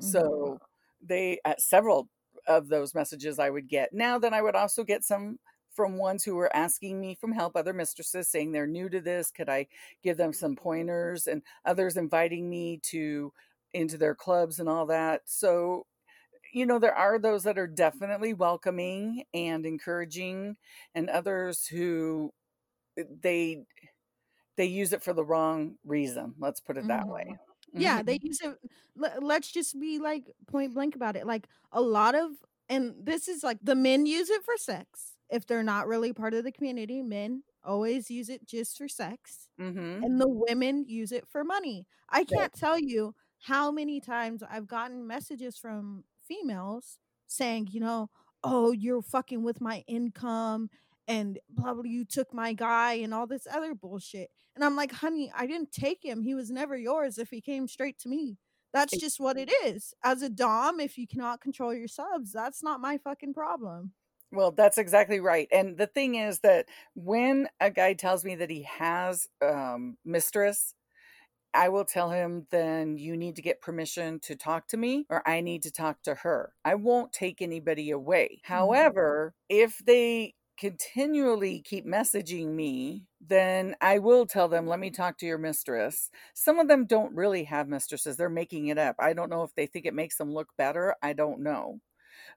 Mhm. 0.00 0.04
So 0.04 0.58
they, 1.00 1.40
at 1.44 1.60
several 1.60 2.08
of 2.48 2.68
those 2.68 2.94
messages 2.94 3.38
I 3.38 3.50
would 3.50 3.68
get. 3.68 3.92
Now, 3.92 4.18
then 4.18 4.34
I 4.34 4.42
would 4.42 4.56
also 4.56 4.84
get 4.84 5.04
some 5.04 5.38
from 5.72 5.98
ones 5.98 6.24
who 6.24 6.34
were 6.34 6.54
asking 6.56 7.00
me 7.00 7.14
from 7.14 7.32
help, 7.32 7.56
other 7.56 7.72
mistresses 7.74 8.28
saying 8.28 8.52
they're 8.52 8.66
new 8.66 8.88
to 8.88 9.00
this. 9.00 9.30
Could 9.30 9.48
I 9.48 9.68
give 10.02 10.16
them 10.16 10.32
some 10.32 10.56
pointers? 10.56 11.26
And 11.28 11.42
others 11.64 11.96
inviting 11.96 12.50
me 12.50 12.78
to 12.84 13.32
into 13.74 13.98
their 13.98 14.14
clubs 14.14 14.58
and 14.60 14.68
all 14.68 14.86
that. 14.86 15.22
So 15.26 15.86
you 16.52 16.66
know 16.66 16.78
there 16.78 16.94
are 16.94 17.18
those 17.18 17.44
that 17.44 17.58
are 17.58 17.66
definitely 17.66 18.34
welcoming 18.34 19.24
and 19.34 19.66
encouraging 19.66 20.56
and 20.94 21.10
others 21.10 21.66
who 21.66 22.32
eh, 22.98 23.04
they 23.22 23.64
they 24.56 24.66
use 24.66 24.92
it 24.92 25.02
for 25.02 25.12
the 25.14 25.24
wrong 25.24 25.76
reason 25.84 26.34
let's 26.38 26.60
put 26.60 26.78
it 26.78 26.86
that 26.88 27.08
way 27.08 27.24
Mhm. 27.26 27.47
Yeah, 27.72 28.02
they 28.02 28.18
use 28.22 28.40
it. 28.40 28.58
le- 28.96 29.18
Let's 29.20 29.50
just 29.50 29.78
be 29.78 29.98
like 29.98 30.30
point 30.46 30.74
blank 30.74 30.94
about 30.96 31.16
it. 31.16 31.26
Like 31.26 31.46
a 31.72 31.80
lot 31.80 32.14
of, 32.14 32.30
and 32.68 32.94
this 33.02 33.28
is 33.28 33.42
like 33.42 33.58
the 33.62 33.74
men 33.74 34.06
use 34.06 34.30
it 34.30 34.44
for 34.44 34.56
sex. 34.56 35.14
If 35.30 35.46
they're 35.46 35.62
not 35.62 35.86
really 35.86 36.12
part 36.12 36.34
of 36.34 36.44
the 36.44 36.52
community, 36.52 37.02
men 37.02 37.42
always 37.64 38.10
use 38.10 38.28
it 38.30 38.46
just 38.46 38.78
for 38.78 38.88
sex. 38.88 39.48
Mhm. 39.60 40.02
and 40.04 40.20
the 40.20 40.28
women 40.28 40.84
use 40.86 41.12
it 41.12 41.26
for 41.28 41.44
money. 41.44 41.86
I 42.08 42.24
can't 42.24 42.52
tell 42.52 42.78
you 42.78 43.14
how 43.40 43.70
many 43.72 44.00
times 44.00 44.42
I've 44.48 44.66
gotten 44.68 45.06
messages 45.06 45.56
from 45.58 46.04
females 46.26 46.98
saying, 47.26 47.68
you 47.72 47.80
know, 47.80 48.10
oh, 48.44 48.70
you're 48.72 49.02
fucking 49.02 49.42
with 49.42 49.60
my 49.60 49.84
income 49.88 50.70
and 51.08 51.38
blah 51.50 51.74
blah 51.74 51.82
you 51.84 52.04
took 52.04 52.32
my 52.32 52.52
guy 52.52 52.94
and 52.94 53.12
all 53.12 53.26
this 53.26 53.46
other 53.50 53.74
bullshit. 53.74 54.30
And 54.54 54.64
I'm 54.64 54.76
like, 54.76 54.92
honey, 54.92 55.32
I 55.34 55.46
didn't 55.46 55.72
take 55.72 56.04
him. 56.04 56.22
He 56.22 56.34
was 56.34 56.50
never 56.50 56.76
yours 56.76 57.18
if 57.18 57.30
he 57.30 57.40
came 57.40 57.66
straight 57.68 57.98
to 58.00 58.08
me. 58.08 58.38
That's 58.72 58.96
just 58.96 59.18
what 59.18 59.38
it 59.38 59.50
is. 59.64 59.94
As 60.04 60.22
a 60.22 60.28
dom, 60.28 60.78
if 60.78 60.98
you 60.98 61.06
cannot 61.06 61.40
control 61.40 61.72
your 61.74 61.88
subs, 61.88 62.32
that's 62.32 62.62
not 62.62 62.80
my 62.80 62.98
fucking 62.98 63.34
problem. 63.34 63.92
well 64.32 64.50
that's 64.50 64.78
exactly 64.78 65.20
right 65.20 65.48
and 65.52 65.78
the 65.78 65.86
thing 65.86 66.14
is 66.14 66.40
that 66.40 66.66
when 66.94 67.48
a 67.60 67.70
guy 67.70 67.94
tells 67.94 68.24
me 68.24 68.34
that 68.34 68.50
he 68.50 68.62
has 68.62 69.28
um 69.42 69.96
mistress 70.04 70.74
I 71.54 71.70
will 71.70 71.86
tell 71.86 72.10
him, 72.10 72.46
then 72.50 72.98
you 72.98 73.16
need 73.16 73.36
to 73.36 73.42
get 73.42 73.62
permission 73.62 74.20
to 74.20 74.36
talk 74.36 74.68
to 74.68 74.76
me, 74.76 75.06
or 75.08 75.26
I 75.26 75.40
need 75.40 75.62
to 75.62 75.70
talk 75.70 76.02
to 76.02 76.14
her. 76.16 76.52
I 76.64 76.74
won't 76.74 77.12
take 77.12 77.40
anybody 77.40 77.90
away. 77.90 78.40
However, 78.44 79.34
if 79.48 79.78
they 79.78 80.34
continually 80.58 81.60
keep 81.60 81.86
messaging 81.86 82.48
me, 82.48 83.04
then 83.26 83.76
I 83.80 83.98
will 83.98 84.26
tell 84.26 84.48
them, 84.48 84.66
let 84.66 84.80
me 84.80 84.90
talk 84.90 85.18
to 85.18 85.26
your 85.26 85.38
mistress. 85.38 86.10
Some 86.34 86.58
of 86.58 86.68
them 86.68 86.84
don't 86.84 87.14
really 87.14 87.44
have 87.44 87.68
mistresses, 87.68 88.16
they're 88.16 88.28
making 88.28 88.66
it 88.68 88.78
up. 88.78 88.96
I 88.98 89.12
don't 89.12 89.30
know 89.30 89.44
if 89.44 89.54
they 89.54 89.66
think 89.66 89.86
it 89.86 89.94
makes 89.94 90.16
them 90.16 90.32
look 90.32 90.48
better. 90.58 90.96
I 91.02 91.12
don't 91.12 91.40
know. 91.40 91.80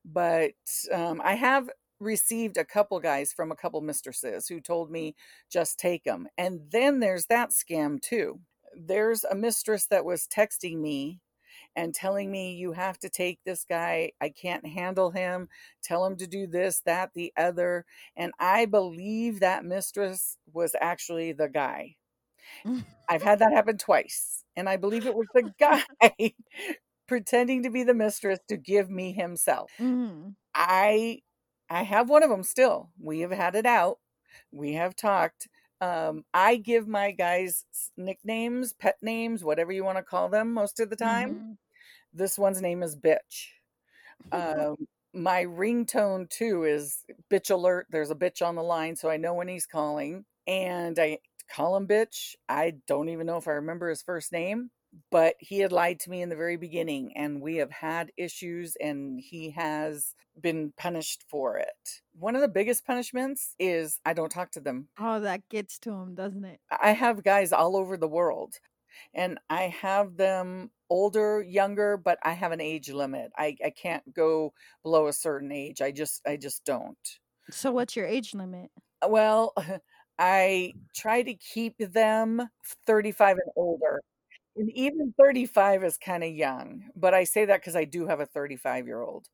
But 0.05 0.53
um, 0.91 1.21
I 1.23 1.35
have 1.35 1.69
received 1.99 2.57
a 2.57 2.65
couple 2.65 2.99
guys 2.99 3.31
from 3.33 3.51
a 3.51 3.55
couple 3.55 3.81
mistresses 3.81 4.47
who 4.47 4.59
told 4.59 4.91
me 4.91 5.15
just 5.51 5.79
take 5.79 6.03
them. 6.03 6.27
And 6.37 6.61
then 6.71 6.99
there's 6.99 7.27
that 7.27 7.51
scam 7.51 8.01
too. 8.01 8.39
There's 8.75 9.23
a 9.23 9.35
mistress 9.35 9.87
that 9.87 10.05
was 10.05 10.27
texting 10.27 10.79
me 10.79 11.19
and 11.75 11.93
telling 11.93 12.31
me 12.31 12.53
you 12.53 12.73
have 12.73 12.99
to 12.99 13.09
take 13.09 13.39
this 13.45 13.63
guy. 13.63 14.11
I 14.21 14.29
can't 14.29 14.65
handle 14.65 15.11
him. 15.11 15.49
Tell 15.83 16.05
him 16.05 16.17
to 16.17 16.27
do 16.27 16.47
this, 16.47 16.81
that, 16.81 17.11
the 17.13 17.33
other. 17.37 17.85
And 18.15 18.33
I 18.39 18.65
believe 18.65 19.39
that 19.39 19.65
mistress 19.65 20.37
was 20.53 20.75
actually 20.81 21.33
the 21.33 21.49
guy. 21.49 21.95
I've 23.09 23.23
had 23.23 23.39
that 23.39 23.53
happen 23.53 23.77
twice. 23.77 24.43
And 24.55 24.69
I 24.69 24.77
believe 24.77 25.05
it 25.05 25.15
was 25.15 25.27
the 25.33 25.51
guy 25.59 25.83
pretending 27.07 27.63
to 27.63 27.69
be 27.69 27.83
the 27.83 27.93
mistress 27.93 28.39
to 28.47 28.57
give 28.57 28.89
me 28.89 29.11
himself. 29.13 29.71
Mhm. 29.79 30.35
I 30.55 31.21
I 31.69 31.83
have 31.83 32.09
one 32.09 32.23
of 32.23 32.29
them 32.29 32.43
still. 32.43 32.91
We 32.99 33.21
have 33.21 33.31
had 33.31 33.55
it 33.55 33.65
out. 33.65 33.99
We 34.51 34.73
have 34.73 34.95
talked. 34.95 35.47
Um, 35.81 36.25
I 36.33 36.57
give 36.57 36.87
my 36.87 37.11
guys 37.11 37.65
nicknames, 37.97 38.73
pet 38.73 38.97
names, 39.01 39.43
whatever 39.43 39.71
you 39.73 39.83
want 39.83 39.97
to 39.97 40.03
call 40.03 40.29
them, 40.29 40.53
most 40.53 40.79
of 40.79 40.89
the 40.91 40.95
time. 40.97 41.31
Mhm. 41.31 41.57
This 42.13 42.37
one's 42.39 42.61
name 42.61 42.83
is 42.83 42.95
Bitch. 42.97 43.49
Um, 44.33 44.87
my 45.13 45.43
ringtone 45.45 46.29
too 46.29 46.63
is 46.65 47.03
Bitch 47.31 47.51
Alert. 47.51 47.87
There's 47.91 48.11
a 48.11 48.15
bitch 48.15 48.45
on 48.45 48.55
the 48.55 48.63
line, 48.63 48.95
so 48.95 49.09
I 49.09 49.17
know 49.17 49.33
when 49.33 49.47
he's 49.49 49.65
calling. 49.65 50.25
And 50.47 50.97
I 50.99 51.19
call 51.49 51.77
him 51.77 51.87
Bitch. 51.87 52.35
I 52.49 52.75
don't 52.87 53.09
even 53.09 53.27
know 53.27 53.37
if 53.37 53.47
I 53.47 53.53
remember 53.53 53.89
his 53.89 54.01
first 54.03 54.31
name, 54.31 54.71
but 55.09 55.35
he 55.39 55.59
had 55.59 55.71
lied 55.71 55.99
to 56.01 56.09
me 56.09 56.21
in 56.21 56.29
the 56.29 56.35
very 56.35 56.57
beginning, 56.57 57.13
and 57.15 57.41
we 57.41 57.57
have 57.57 57.71
had 57.71 58.11
issues, 58.17 58.75
and 58.79 59.19
he 59.19 59.51
has 59.51 60.15
been 60.39 60.73
punished 60.77 61.23
for 61.29 61.57
it. 61.57 62.01
One 62.13 62.35
of 62.35 62.41
the 62.41 62.47
biggest 62.47 62.85
punishments 62.85 63.55
is 63.59 63.99
I 64.05 64.13
don't 64.13 64.31
talk 64.31 64.51
to 64.51 64.59
them. 64.59 64.87
Oh, 64.99 65.19
that 65.21 65.47
gets 65.49 65.79
to 65.79 65.91
him, 65.91 66.15
doesn't 66.15 66.45
it? 66.45 66.59
I 66.69 66.91
have 66.91 67.23
guys 67.23 67.53
all 67.53 67.77
over 67.77 67.97
the 67.97 68.07
world 68.07 68.55
and 69.13 69.39
I 69.49 69.63
have 69.81 70.17
them 70.17 70.71
older, 70.89 71.41
younger, 71.41 71.97
but 71.97 72.17
I 72.23 72.33
have 72.33 72.51
an 72.51 72.61
age 72.61 72.89
limit. 72.89 73.31
I, 73.37 73.55
I 73.63 73.69
can't 73.69 74.13
go 74.13 74.53
below 74.83 75.07
a 75.07 75.13
certain 75.13 75.51
age. 75.51 75.81
I 75.81 75.91
just 75.91 76.21
I 76.25 76.37
just 76.37 76.65
don't. 76.65 76.97
So, 77.49 77.71
what's 77.71 77.95
your 77.95 78.05
age 78.05 78.33
limit? 78.33 78.69
Uh, 79.01 79.07
well, 79.09 79.53
I 80.19 80.73
try 80.95 81.23
to 81.23 81.33
keep 81.33 81.77
them 81.79 82.47
35 82.85 83.37
and 83.37 83.51
older. 83.55 84.01
And 84.55 84.69
even 84.71 85.13
35 85.17 85.83
is 85.83 85.97
kind 85.97 86.23
of 86.23 86.31
young, 86.31 86.89
but 86.95 87.13
I 87.13 87.23
say 87.23 87.45
that 87.45 87.61
because 87.61 87.75
I 87.75 87.85
do 87.85 88.07
have 88.07 88.19
a 88.19 88.25
35 88.25 88.85
year 88.85 89.01
old. 89.01 89.27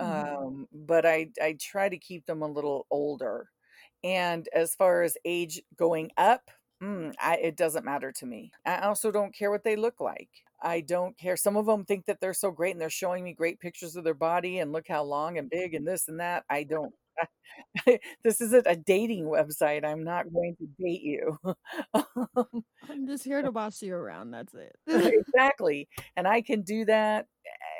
Mhm. 0.00 0.36
Um, 0.46 0.68
but 0.72 1.06
I 1.06 1.30
I 1.42 1.54
try 1.60 1.88
to 1.88 1.98
keep 1.98 2.26
them 2.26 2.42
a 2.42 2.48
little 2.48 2.86
older. 2.90 3.50
And 4.04 4.48
as 4.54 4.74
far 4.76 5.02
as 5.02 5.16
age 5.24 5.62
going 5.76 6.10
up, 6.18 6.50
mm, 6.82 7.14
I, 7.20 7.36
it 7.38 7.56
doesn't 7.56 7.84
matter 7.84 8.12
to 8.12 8.26
me. 8.26 8.52
I 8.66 8.80
also 8.80 9.10
don't 9.12 9.34
care 9.34 9.50
what 9.50 9.64
they 9.64 9.76
look 9.76 10.00
like. 10.00 10.30
I 10.62 10.80
don't 10.82 11.18
care. 11.18 11.36
Some 11.36 11.56
of 11.56 11.66
them 11.66 11.84
think 11.84 12.06
that 12.06 12.20
they're 12.20 12.34
so 12.34 12.50
great 12.52 12.72
and 12.72 12.80
they're 12.80 12.90
showing 12.90 13.24
me 13.24 13.32
great 13.34 13.60
pictures 13.60 13.96
of 13.96 14.04
their 14.04 14.14
body 14.14 14.58
and 14.60 14.72
look 14.72 14.88
how 14.88 15.04
long 15.04 15.38
and 15.38 15.50
big 15.50 15.74
and 15.74 15.86
this 15.88 16.08
and 16.08 16.20
that. 16.20 16.44
I 16.50 16.64
don't. 16.64 16.94
this 18.24 18.40
isn't 18.40 18.66
a 18.66 18.76
dating 18.76 19.24
website. 19.26 19.84
I'm 19.84 20.04
not 20.04 20.32
going 20.32 20.56
to 20.58 20.66
date 20.82 21.02
you. 21.02 21.38
Um, 21.94 22.64
I'm 22.88 23.06
just 23.06 23.24
here 23.24 23.42
to 23.42 23.52
boss 23.52 23.82
you 23.82 23.94
around. 23.94 24.30
That's 24.30 24.54
it. 24.54 24.76
exactly. 24.92 25.88
And 26.16 26.26
I 26.26 26.40
can 26.42 26.62
do 26.62 26.84
that. 26.86 27.26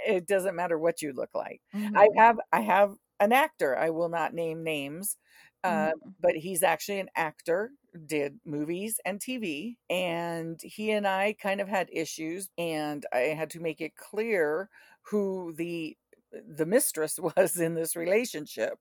eh, 0.06 0.16
It 0.16 0.26
doesn't 0.26 0.56
matter 0.56 0.78
what 0.78 1.02
you 1.02 1.12
look 1.12 1.30
like. 1.34 1.62
I 1.96 2.08
Mhm. 2.08 2.18
have 2.18 2.38
I 2.52 2.60
have 2.60 2.94
an 3.20 3.32
actor. 3.32 3.76
I 3.76 3.90
will 3.90 4.08
not 4.08 4.34
name 4.34 4.62
names. 4.64 5.16
Uh, 5.64 5.90
Mhm. 5.90 6.14
but 6.20 6.36
he's 6.36 6.62
actually 6.62 7.00
an 7.00 7.10
actor, 7.16 7.72
did 8.06 8.38
movies 8.44 9.00
and 9.04 9.20
TV, 9.20 9.78
and 9.90 10.60
he 10.62 10.92
and 10.92 11.06
I 11.06 11.34
kind 11.40 11.60
of 11.60 11.68
had 11.68 11.88
issues, 11.92 12.48
and 12.58 13.04
I 13.12 13.18
had 13.36 13.50
to 13.50 13.60
make 13.60 13.80
it 13.80 13.96
clear 13.96 14.70
who 15.10 15.52
the 15.56 15.96
the 16.32 16.66
mistress 16.66 17.18
was 17.36 17.56
in 17.58 17.74
this 17.74 17.96
relationship. 17.96 18.78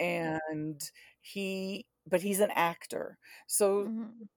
And 0.00 0.80
he 1.20 1.86
but 2.06 2.22
he's 2.22 2.40
an 2.40 2.50
actor. 2.52 3.18
So 3.48 3.88
Mhm. 3.88 4.28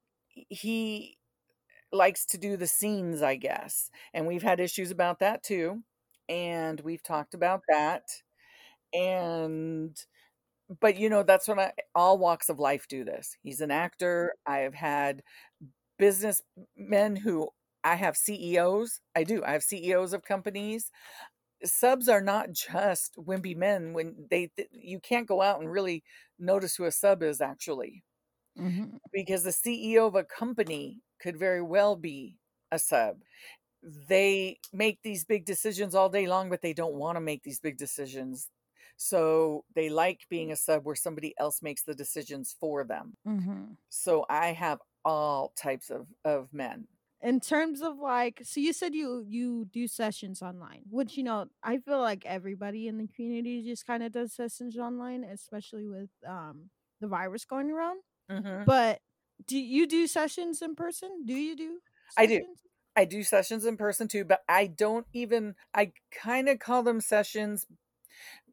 he 0.49 1.17
likes 1.91 2.25
to 2.27 2.37
do 2.37 2.57
the 2.57 2.67
scenes, 2.67 3.21
I 3.21 3.35
guess. 3.37 3.89
And 4.13 4.27
we've 4.27 4.43
had 4.43 4.59
issues 4.59 4.91
about 4.91 5.19
that 5.19 5.43
too. 5.43 5.83
And 6.29 6.79
we've 6.81 7.03
talked 7.03 7.33
about 7.33 7.63
that. 7.69 8.03
and 8.93 9.97
but 10.81 10.97
you 10.97 11.09
know 11.09 11.23
that's 11.23 11.47
when 11.47 11.59
I 11.59 11.73
all 11.95 12.17
walks 12.19 12.49
of 12.49 12.59
life 12.59 12.87
do 12.87 13.03
this. 13.03 13.37
He's 13.43 13.61
an 13.61 13.71
actor. 13.71 14.35
I 14.45 14.59
have 14.59 14.73
had 14.75 15.23
businessmen 15.99 17.17
who 17.17 17.49
I 17.83 17.95
have 17.95 18.17
CEOs. 18.17 19.01
I 19.15 19.23
do. 19.25 19.43
I 19.45 19.51
have 19.53 19.63
CEOs 19.63 20.13
of 20.13 20.23
companies. 20.23 20.91
Subs 21.63 22.07
are 22.07 22.21
not 22.21 22.51
just 22.51 23.15
wimpy 23.17 23.55
men 23.55 23.93
when 23.93 24.27
they 24.29 24.51
th- 24.55 24.69
you 24.71 24.99
can't 24.99 25.27
go 25.27 25.41
out 25.41 25.59
and 25.59 25.71
really 25.71 26.03
notice 26.37 26.75
who 26.75 26.85
a 26.85 26.91
sub 26.91 27.23
is 27.23 27.41
actually. 27.41 28.03
Mm-hmm. 28.57 28.97
Because 29.13 29.43
the 29.43 29.51
CEO 29.51 30.07
of 30.07 30.15
a 30.15 30.23
company 30.23 30.99
could 31.21 31.37
very 31.37 31.61
well 31.61 31.95
be 31.95 32.37
a 32.71 32.79
sub. 32.79 33.17
They 33.81 34.59
make 34.73 34.99
these 35.03 35.25
big 35.25 35.45
decisions 35.45 35.95
all 35.95 36.09
day 36.09 36.27
long, 36.27 36.49
but 36.49 36.61
they 36.61 36.73
don't 36.73 36.95
want 36.95 37.15
to 37.15 37.21
make 37.21 37.43
these 37.43 37.59
big 37.59 37.77
decisions. 37.77 38.49
So 38.97 39.63
they 39.75 39.89
like 39.89 40.21
being 40.29 40.51
a 40.51 40.57
sub 40.57 40.85
where 40.85 40.95
somebody 40.95 41.33
else 41.39 41.61
makes 41.61 41.83
the 41.83 41.95
decisions 41.95 42.55
for 42.59 42.83
them. 42.83 43.15
Mm-hmm. 43.25 43.63
So 43.87 44.25
I 44.29 44.47
have 44.47 44.79
all 45.05 45.53
types 45.55 45.89
of, 45.89 46.07
of 46.25 46.49
men. 46.53 46.87
In 47.21 47.41
terms 47.41 47.81
of 47.81 47.97
like, 47.97 48.41
so 48.45 48.61
you 48.61 48.71
said 48.71 48.95
you 48.95 49.25
you 49.27 49.65
do 49.65 49.87
sessions 49.87 50.41
online, 50.41 50.83
which 50.89 51.17
you 51.17 51.23
know 51.23 51.47
I 51.61 51.79
feel 51.79 51.99
like 51.99 52.25
everybody 52.25 52.87
in 52.87 52.97
the 52.97 53.07
community 53.07 53.61
just 53.61 53.85
kind 53.85 54.03
of 54.03 54.13
does 54.13 54.33
sessions 54.33 54.77
online, 54.77 55.25
especially 55.25 55.85
with 55.87 56.09
um 56.25 56.69
the 57.01 57.07
virus 57.07 57.43
going 57.43 57.71
around. 57.71 58.01
Mhm. 58.29 58.65
But 58.65 59.01
do 59.47 59.57
you 59.59 59.87
do 59.87 60.07
sessions 60.07 60.61
in 60.61 60.75
person? 60.75 61.25
Do 61.25 61.33
you 61.35 61.55
do? 61.57 61.81
I 62.17 62.25
do. 62.25 62.55
I 62.95 63.05
do 63.05 63.23
sessions 63.23 63.65
in 63.65 63.77
person 63.77 64.07
too, 64.07 64.25
but 64.25 64.41
I 64.49 64.67
don't 64.67 65.07
even, 65.13 65.55
I 65.73 65.93
kind 66.11 66.49
of 66.49 66.59
call 66.59 66.83
them 66.83 66.99
sessions. 67.01 67.65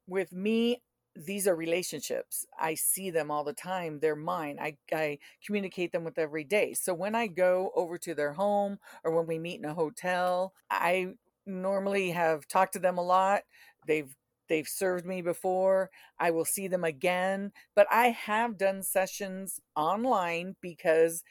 With 0.09 0.33
me, 0.33 0.83
these 1.17 1.47
are 1.49 1.57
relationships. 1.57 2.47
I 2.59 2.75
see 2.75 3.11
them 3.11 3.31
all 3.31 3.45
the 3.45 3.53
time. 3.53 3.99
They're 4.01 4.17
mine. 4.17 4.59
I, 4.61 4.77
I 4.93 5.19
communicate 5.45 5.93
them 5.93 6.05
with 6.05 6.19
every 6.19 6.45
day. 6.45 6.75
So 6.75 6.95
when 6.95 7.15
I 7.15 7.27
go 7.27 7.71
over 7.75 7.99
to 7.99 8.15
their 8.15 8.33
home 8.33 8.79
or 9.05 9.13
when 9.17 9.27
we 9.27 9.39
meet 9.39 9.59
in 9.61 9.65
a 9.65 9.75
hotel, 9.75 10.53
I 10.71 11.15
normally 11.47 12.11
have 12.11 12.47
talked 12.49 12.75
to 12.75 12.79
them 12.79 12.99
a 12.99 13.03
lot. 13.03 13.43
They've 13.87 14.15
they've 14.49 14.69
served 14.69 15.07
me 15.07 15.23
before. 15.23 15.91
I 16.19 16.31
will 16.31 16.45
see 16.45 16.69
them 16.69 16.85
again, 16.85 17.53
but 17.75 17.87
I 17.91 18.09
have 18.09 18.59
done 18.59 18.83
sessions 18.83 19.61
online 19.75 20.57
because 20.61 21.23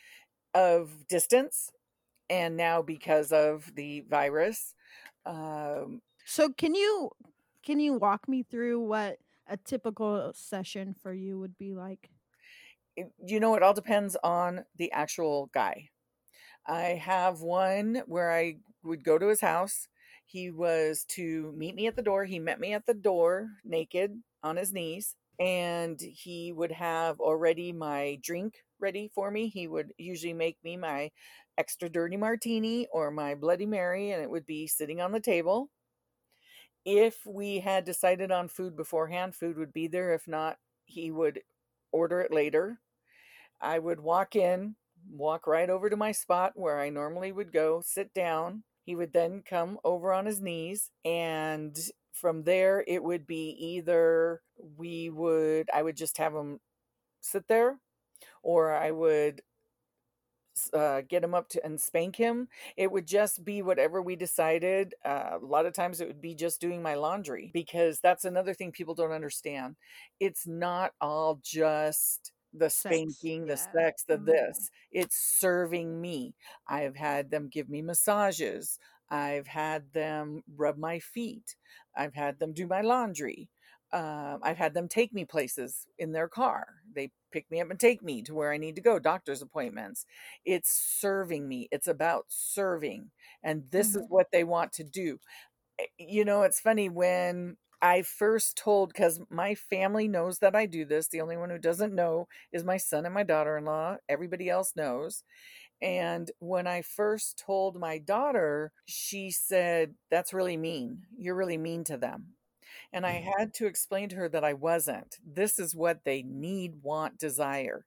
of 0.53 1.07
distance 1.07 1.71
and 2.29 2.57
now 2.57 2.81
because 2.81 3.31
of 3.31 3.73
the 3.75 4.01
virus. 4.09 4.73
Um, 5.25 6.01
So 6.25 6.49
can 6.49 6.75
you 6.75 7.11
can 7.65 7.79
you 7.79 7.93
walk 7.93 8.27
me 8.27 8.43
through 8.43 8.79
what 8.81 9.17
a 9.47 9.57
typical 9.57 10.31
session 10.33 10.93
for 10.93 11.13
you 11.13 11.39
would 11.39 11.57
be 11.57 11.73
like? 11.73 12.09
you 13.25 13.39
know, 13.39 13.55
it 13.55 13.63
all 13.63 13.73
depends 13.73 14.15
on 14.23 14.65
the 14.77 14.91
actual 14.91 15.49
guy. 15.53 15.89
I 16.67 16.99
have 17.03 17.41
one 17.41 18.01
where 18.07 18.31
I 18.31 18.57
would 18.83 19.03
go 19.03 19.17
to 19.17 19.27
his 19.27 19.41
house. 19.41 19.87
He 20.25 20.49
was 20.49 21.05
to 21.09 21.53
meet 21.55 21.75
me 21.75 21.87
at 21.87 21.95
the 21.95 22.01
door. 22.01 22.25
He 22.25 22.39
met 22.39 22.59
me 22.59 22.73
at 22.73 22.85
the 22.85 22.93
door 22.93 23.49
naked 23.63 24.21
on 24.43 24.55
his 24.55 24.73
knees, 24.73 25.15
and 25.39 25.99
he 26.01 26.51
would 26.51 26.71
have 26.71 27.19
already 27.19 27.71
my 27.71 28.17
drink 28.23 28.55
ready 28.79 29.11
for 29.13 29.29
me. 29.29 29.47
He 29.47 29.67
would 29.67 29.93
usually 29.97 30.33
make 30.33 30.57
me 30.63 30.77
my 30.77 31.11
extra 31.57 31.89
dirty 31.89 32.17
martini 32.17 32.87
or 32.91 33.11
my 33.11 33.35
Bloody 33.35 33.65
Mary, 33.65 34.11
and 34.11 34.21
it 34.23 34.29
would 34.29 34.45
be 34.45 34.67
sitting 34.67 35.01
on 35.01 35.11
the 35.11 35.19
table. 35.19 35.69
If 36.85 37.25
we 37.25 37.59
had 37.59 37.83
decided 37.83 38.31
on 38.31 38.47
food 38.47 38.75
beforehand, 38.75 39.35
food 39.35 39.57
would 39.57 39.73
be 39.73 39.87
there. 39.87 40.13
If 40.13 40.27
not, 40.27 40.57
he 40.85 41.11
would 41.11 41.41
order 41.91 42.21
it 42.21 42.31
later. 42.31 42.79
I 43.59 43.79
would 43.79 43.99
walk 43.99 44.35
in, 44.35 44.75
walk 45.09 45.47
right 45.47 45.69
over 45.69 45.89
to 45.89 45.97
my 45.97 46.11
spot 46.11 46.53
where 46.55 46.79
I 46.79 46.89
normally 46.89 47.31
would 47.31 47.51
go, 47.51 47.81
sit 47.83 48.13
down. 48.13 48.63
He 48.83 48.95
would 48.95 49.13
then 49.13 49.41
come 49.43 49.79
over 49.83 50.13
on 50.13 50.27
his 50.27 50.41
knees, 50.41 50.91
and 51.03 51.75
from 52.13 52.43
there, 52.43 52.83
it 52.87 53.03
would 53.03 53.25
be 53.25 53.49
either 53.49 54.41
we 54.77 55.09
would, 55.09 55.69
I 55.73 55.81
would 55.81 55.97
just 55.97 56.19
have 56.19 56.33
him 56.33 56.59
sit 57.21 57.47
there, 57.47 57.79
or 58.43 58.73
I 58.73 58.91
would 58.91 59.41
uh, 60.73 61.01
get 61.07 61.23
him 61.23 61.33
up 61.33 61.49
to 61.49 61.63
and 61.65 61.79
spank 61.79 62.15
him. 62.15 62.47
It 62.77 62.91
would 62.91 63.07
just 63.07 63.43
be 63.43 63.61
whatever 63.61 64.01
we 64.01 64.15
decided. 64.15 64.93
Uh, 65.03 65.37
a 65.41 65.45
lot 65.45 65.65
of 65.65 65.73
times 65.73 66.01
it 66.01 66.07
would 66.07 66.21
be 66.21 66.35
just 66.35 66.61
doing 66.61 66.81
my 66.81 66.95
laundry 66.95 67.51
because 67.53 67.99
that's 67.99 68.25
another 68.25 68.53
thing 68.53 68.71
people 68.71 68.95
don't 68.95 69.11
understand. 69.11 69.75
It's 70.19 70.47
not 70.47 70.93
all 71.01 71.39
just 71.43 72.31
the 72.53 72.69
Sex, 72.69 73.01
spanking, 73.01 73.47
the 73.47 73.57
yeah. 73.57 73.65
sex, 73.73 74.03
the 74.03 74.17
Mhm. 74.17 74.25
this. 74.25 74.69
It's 74.91 75.15
serving 75.17 75.99
me. 76.01 76.35
I've 76.67 76.95
had 76.95 77.29
them 77.31 77.49
give 77.49 77.69
me 77.69 77.81
massages. 77.81 78.79
I've 79.09 79.47
had 79.47 79.91
them 79.93 80.43
rub 80.55 80.77
my 80.77 80.99
feet. 80.99 81.55
I've 81.95 82.13
had 82.15 82.39
them 82.39 82.53
do 82.53 82.67
my 82.67 82.81
laundry. 82.81 83.49
Um, 83.95 84.41
I've 84.43 84.57
had 84.57 84.75
them 84.75 84.89
take 84.89 85.13
me 85.13 85.25
places 85.25 85.87
in 85.99 86.13
their 86.13 86.29
car. 86.29 86.67
They 86.93 87.11
pick 87.31 87.49
me 87.51 87.61
up 87.61 87.71
and 87.71 87.79
take 87.79 88.03
me 88.03 88.23
to 88.23 88.35
where 88.35 88.53
I 88.53 88.57
need 88.57 88.75
to 88.77 88.81
go, 88.83 88.99
doctor's 88.99 89.41
appointments. 89.41 90.05
It's 90.45 90.69
serving 90.71 91.47
me. 91.47 91.69
It's 91.71 91.87
about 91.87 92.25
serving. 92.29 93.11
And 93.43 93.71
this 93.71 93.95
is 93.95 94.03
Mhm. 94.03 94.09
what 94.09 94.27
they 94.33 94.43
want 94.45 94.73
to 94.75 94.85
do. 94.85 95.19
Eh, 95.79 95.87
You 95.99 96.25
know, 96.25 96.43
it's 96.43 96.59
funny 96.61 96.89
when 96.89 97.57
I 97.81 98.01
first 98.03 98.57
told, 98.57 98.89
because 98.93 99.21
my 99.29 99.55
family 99.55 100.07
knows 100.07 100.39
that 100.39 100.55
I 100.55 100.65
do 100.67 100.85
this. 100.85 101.07
The 101.09 101.21
only 101.21 101.37
one 101.37 101.49
who 101.51 101.59
doesn't 101.59 101.95
know 101.95 102.27
is 102.51 102.63
my 102.63 102.77
son 102.77 103.05
and 103.05 103.13
my 103.13 103.23
daughter 103.23 103.57
in 103.57 103.65
law. 103.65 103.97
Everybody 104.09 104.49
else 104.49 104.75
knows. 104.75 105.23
And 105.81 106.31
when 106.39 106.67
I 106.67 106.81
first 106.83 107.39
told 107.39 107.79
my 107.79 107.99
daughter, 107.99 108.73
she 108.85 109.31
said, 109.31 109.95
That's 110.11 110.33
really 110.33 110.57
mean. 110.57 111.07
You're 111.17 111.35
really 111.35 111.57
mean 111.57 111.83
to 111.85 111.97
them. 111.97 112.35
And 112.93 113.05
I 113.05 113.13
had 113.37 113.53
to 113.55 113.67
explain 113.67 114.09
to 114.09 114.15
her 114.17 114.29
that 114.29 114.43
I 114.43 114.53
wasn't. 114.53 115.17
This 115.25 115.59
is 115.59 115.75
what 115.75 116.03
they 116.05 116.23
need, 116.23 116.83
want, 116.83 117.17
desire. 117.19 117.85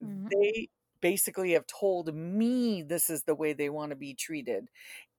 Mhm. 0.00 0.30
They 0.30 0.68
basically 1.00 1.52
have 1.52 1.66
told 1.66 2.14
me 2.14 2.82
this 2.82 3.10
is 3.10 3.24
the 3.24 3.34
way 3.34 3.52
they 3.52 3.70
want 3.70 3.90
to 3.90 3.96
be 3.96 4.14
treated, 4.14 4.68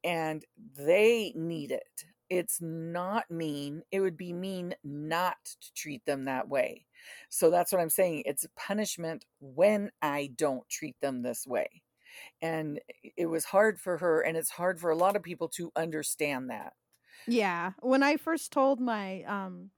and 0.04 0.46
they 0.78 1.34
need 1.36 1.72
it. 1.72 2.06
It's 2.30 2.62
not 2.62 3.30
mean. 3.32 3.84
It 3.92 4.00
would 4.02 4.18
be 4.18 4.34
mean 4.34 4.76
not 4.84 5.38
to 5.62 5.74
treat 5.74 6.06
them 6.06 6.26
that 6.26 6.48
way. 6.50 6.88
So 7.30 7.50
that's 7.52 7.72
what 7.72 7.82
I'm 7.82 7.90
saying. 7.90 8.24
It's 8.26 8.48
punishment 8.56 9.26
when 9.40 9.92
I 10.02 10.28
don't 10.36 10.68
treat 10.70 11.00
them 11.02 11.24
this 11.24 11.46
way. 11.48 11.84
And 12.42 12.82
it 13.18 13.28
was 13.28 13.46
hard 13.46 13.80
for 13.80 13.98
her, 14.00 14.22
and 14.22 14.38
it's 14.38 14.52
hard 14.52 14.80
for 14.82 14.92
a 14.92 14.98
lot 14.98 15.16
of 15.16 15.24
people 15.24 15.50
to 15.50 15.72
understand 15.76 16.50
that. 16.52 16.74
Yeah. 17.28 17.72
When 17.82 18.04
I 18.04 18.18
first 18.18 18.52
told 18.52 18.80
my 18.80 19.24
um 19.24 19.72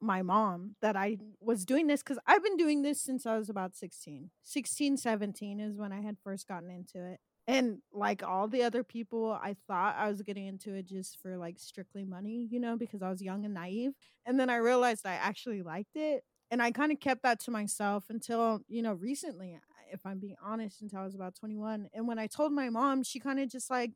my 0.00 0.22
mom 0.22 0.76
that 0.82 0.96
I 0.96 1.18
was 1.40 1.64
doing 1.64 1.86
this 1.86 2.02
cuz 2.02 2.18
I've 2.26 2.42
been 2.44 2.56
doing 2.56 2.82
this 2.82 3.00
since 3.02 3.26
I 3.26 3.36
was 3.38 3.48
about 3.50 3.76
16. 3.76 4.30
16, 4.42 4.96
17 4.96 5.60
is 5.60 5.76
when 5.78 5.92
I 5.92 6.00
had 6.02 6.18
first 6.24 6.48
gotten 6.48 6.70
into 6.70 7.04
it. 7.04 7.20
And 7.48 7.82
like 7.92 8.22
all 8.22 8.48
the 8.48 8.62
other 8.64 8.84
people, 8.84 9.32
I 9.32 9.56
thought 9.68 9.96
I 9.96 10.08
was 10.08 10.22
getting 10.22 10.46
into 10.46 10.74
it 10.74 10.86
just 10.86 11.20
for 11.20 11.36
like 11.38 11.58
strictly 11.60 12.04
money, 12.04 12.48
you 12.50 12.60
know, 12.60 12.76
because 12.76 13.02
I 13.02 13.10
was 13.10 13.22
young 13.22 13.44
and 13.44 13.54
naive. 13.54 13.92
And 14.26 14.38
then 14.40 14.50
I 14.50 14.56
realized 14.56 15.06
I 15.06 15.14
actually 15.14 15.62
liked 15.62 15.96
it. 15.96 16.24
And 16.50 16.62
I 16.62 16.72
kind 16.72 16.92
of 16.92 17.00
kept 17.00 17.22
that 17.24 17.40
to 17.40 17.50
myself 17.50 18.04
until, 18.10 18.62
you 18.68 18.82
know, 18.82 18.94
recently, 18.94 19.58
if 19.92 20.04
I'm 20.06 20.18
being 20.20 20.36
honest, 20.42 20.82
until 20.82 21.00
I 21.00 21.04
was 21.04 21.14
about 21.16 21.34
21. 21.36 21.88
And 21.94 22.08
when 22.08 22.18
I 22.18 22.26
told 22.28 22.52
my 22.52 22.70
mom, 22.70 23.02
she 23.04 23.20
kind 23.20 23.40
of 23.40 23.48
just 23.50 23.70
like 23.70 23.92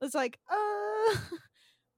was 0.00 0.14
like, 0.14 0.38
uh, 0.50 1.16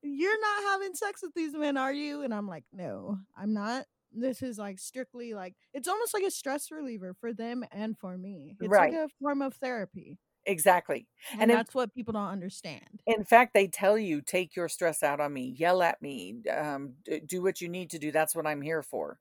you're 0.03 0.41
not 0.41 0.73
having 0.73 0.95
sex 0.95 1.23
with 1.23 1.35
these 1.35 1.55
men, 1.55 1.77
are 1.77 1.93
you? 1.93 2.23
And 2.23 2.35
I'm 2.35 2.49
like, 2.49 2.65
no, 2.73 3.19
I'm 3.37 3.53
not. 3.53 3.87
This 4.15 4.43
is 4.43 4.59
like 4.59 4.79
strictly 4.79 5.33
like 5.33 5.55
it's 5.73 5.89
almost 5.89 6.13
like 6.13 6.23
a 6.25 6.31
stress 6.31 6.71
reliever 6.71 7.15
for 7.19 7.33
them 7.33 7.65
and 7.73 7.97
for 7.97 8.19
me. 8.19 8.57
It's 8.61 8.69
Right. 8.69 8.93
like 8.93 9.01
a 9.01 9.09
form 9.21 9.41
of 9.41 9.55
therapy. 9.55 10.19
Exactly. 10.45 11.07
And, 11.31 11.43
And 11.43 11.51
in, 11.53 11.57
that's 11.57 11.73
what 11.75 11.95
people 11.95 12.13
don't 12.13 12.29
understand. 12.29 13.01
in 13.07 13.25
fact, 13.25 13.55
they 13.55 13.69
tell 13.69 13.97
you, 13.97 14.21
take 14.21 14.57
your 14.57 14.69
stress 14.69 15.03
out 15.03 15.21
on 15.21 15.33
me, 15.33 15.55
yell 15.57 15.83
at 15.83 16.03
me, 16.03 16.43
um, 16.51 16.95
do 17.27 17.43
what 17.43 17.61
you 17.61 17.69
need 17.69 17.91
to 17.91 17.99
do. 17.99 18.11
That's 18.11 18.35
what 18.35 18.47
I'm 18.47 18.61
here 18.61 18.83
for. 18.83 19.19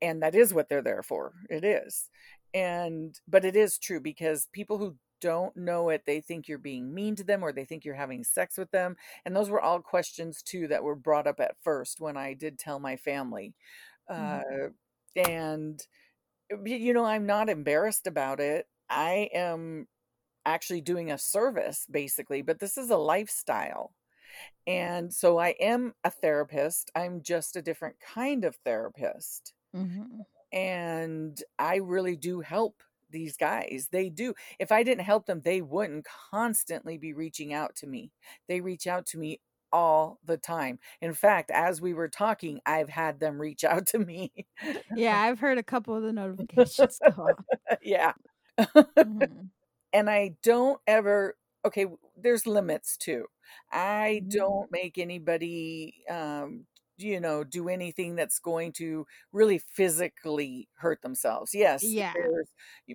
And 0.00 0.22
that 0.22 0.34
is 0.34 0.54
what 0.54 0.68
they're 0.70 0.82
there 0.82 1.02
for. 1.02 1.34
It 1.50 1.62
is. 1.62 2.08
And, 2.54 3.14
but 3.28 3.44
it 3.44 3.54
is 3.54 3.78
true 3.78 4.00
because 4.00 4.48
people 4.52 4.78
who 4.78 4.96
don't 5.22 5.56
know 5.56 5.88
it, 5.90 6.04
they 6.06 6.20
think 6.20 6.48
you're 6.48 6.58
being 6.58 6.94
mean 6.94 7.16
to 7.16 7.24
them 7.24 7.42
or 7.44 7.52
they 7.52 7.64
think 7.64 7.86
you're 7.86 7.94
having 7.96 8.24
sex 8.24 8.58
with 8.58 8.70
them. 8.72 8.96
And 9.24 9.34
those 9.36 9.50
were 9.50 9.62
all 9.62 9.80
questions 9.80 10.42
too 10.42 10.68
that 10.68 10.84
were 10.84 10.96
brought 10.96 11.28
up 11.28 11.40
at 11.40 11.56
first 11.62 12.00
when 12.00 12.18
I 12.18 12.34
did 12.34 12.58
tell 12.58 12.80
my 12.80 12.96
family. 12.96 13.54
Uh, 14.08 14.42
Mhm. 14.46 14.74
and, 15.16 15.86
you 16.64 16.92
know, 16.94 17.04
I'm 17.04 17.26
not 17.26 17.48
embarrassed 17.48 18.06
about 18.06 18.40
it. 18.40 18.68
I 18.90 19.30
am 19.34 19.88
actually 20.46 20.82
doing 20.82 21.12
a 21.12 21.18
service 21.18 21.86
basically, 21.90 22.42
but 22.42 22.60
this 22.60 22.78
is 22.78 22.90
a 22.90 22.98
lifestyle. 22.98 23.94
And 24.66 25.12
so 25.14 25.38
I 25.38 25.50
am 25.60 25.94
a 26.04 26.10
therapist. 26.10 26.90
I'm 26.94 27.22
just 27.22 27.56
a 27.56 27.62
different 27.62 27.96
kind 28.00 28.44
of 28.44 28.56
therapist. 28.56 29.54
Mm-hmm. 29.74 30.22
And 30.52 31.42
I 31.58 31.76
really 31.76 32.16
do 32.16 32.40
help 32.40 32.82
these 33.12 33.36
guys. 33.36 33.88
They 33.92 34.10
do. 34.10 34.34
If 34.58 34.72
I 34.72 34.82
didn't 34.82 35.04
help 35.04 35.26
them, 35.26 35.40
they 35.42 35.62
wouldn't 35.62 36.06
constantly 36.32 36.98
be 36.98 37.12
reaching 37.14 37.52
out 37.54 37.76
to 37.76 37.86
me. 37.86 38.12
They 38.48 38.60
reach 38.60 38.86
out 38.86 39.06
to 39.08 39.18
me 39.18 39.40
all 39.72 40.18
the 40.24 40.36
time. 40.38 40.78
In 41.00 41.14
fact, 41.14 41.50
as 41.50 41.80
we 41.80 41.94
were 41.94 42.08
talking, 42.08 42.60
I've 42.66 42.90
had 42.90 43.20
them 43.20 43.40
reach 43.40 43.64
out 43.64 43.86
to 43.88 43.98
me. 43.98 44.32
Yeah, 44.94 45.18
I've 45.18 45.40
heard 45.40 45.58
a 45.58 45.62
couple 45.62 45.94
of 45.96 46.02
the 46.02 46.12
notifications 46.12 46.98
go 47.04 47.12
off. 47.22 47.44
yeah. 47.80 48.12
Mhm. 49.02 49.50
and 49.92 50.10
I 50.10 50.36
don't 50.42 50.80
ever 50.86 51.36
okay, 51.64 51.86
there's 52.16 52.46
limits 52.46 52.96
too. 52.96 53.26
I 53.70 54.22
Mhm. 54.22 54.30
don't 54.30 54.70
make 54.72 54.98
anybody 54.98 56.04
um 56.10 56.66
you 56.98 57.20
know, 57.20 57.44
do 57.44 57.68
anything 57.68 58.14
that's 58.16 58.38
going 58.38 58.72
to 58.74 59.06
really 59.32 59.58
physically 59.58 60.68
hurt 60.76 61.02
themselves. 61.02 61.54
Yes, 61.54 61.96
Yeah. 61.96 62.14
there's 62.14 62.48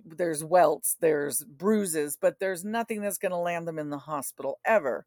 there's 0.06 0.44
welts, 0.44 0.96
there's 1.00 1.44
bruises, 1.46 2.18
but 2.18 2.40
there's 2.40 2.64
nothing 2.66 3.02
that's 3.02 3.18
going 3.18 3.32
to 3.32 3.38
land 3.38 3.68
them 3.68 3.80
in 3.80 3.90
the 3.90 3.98
hospital 4.00 4.60
ever. 4.66 5.06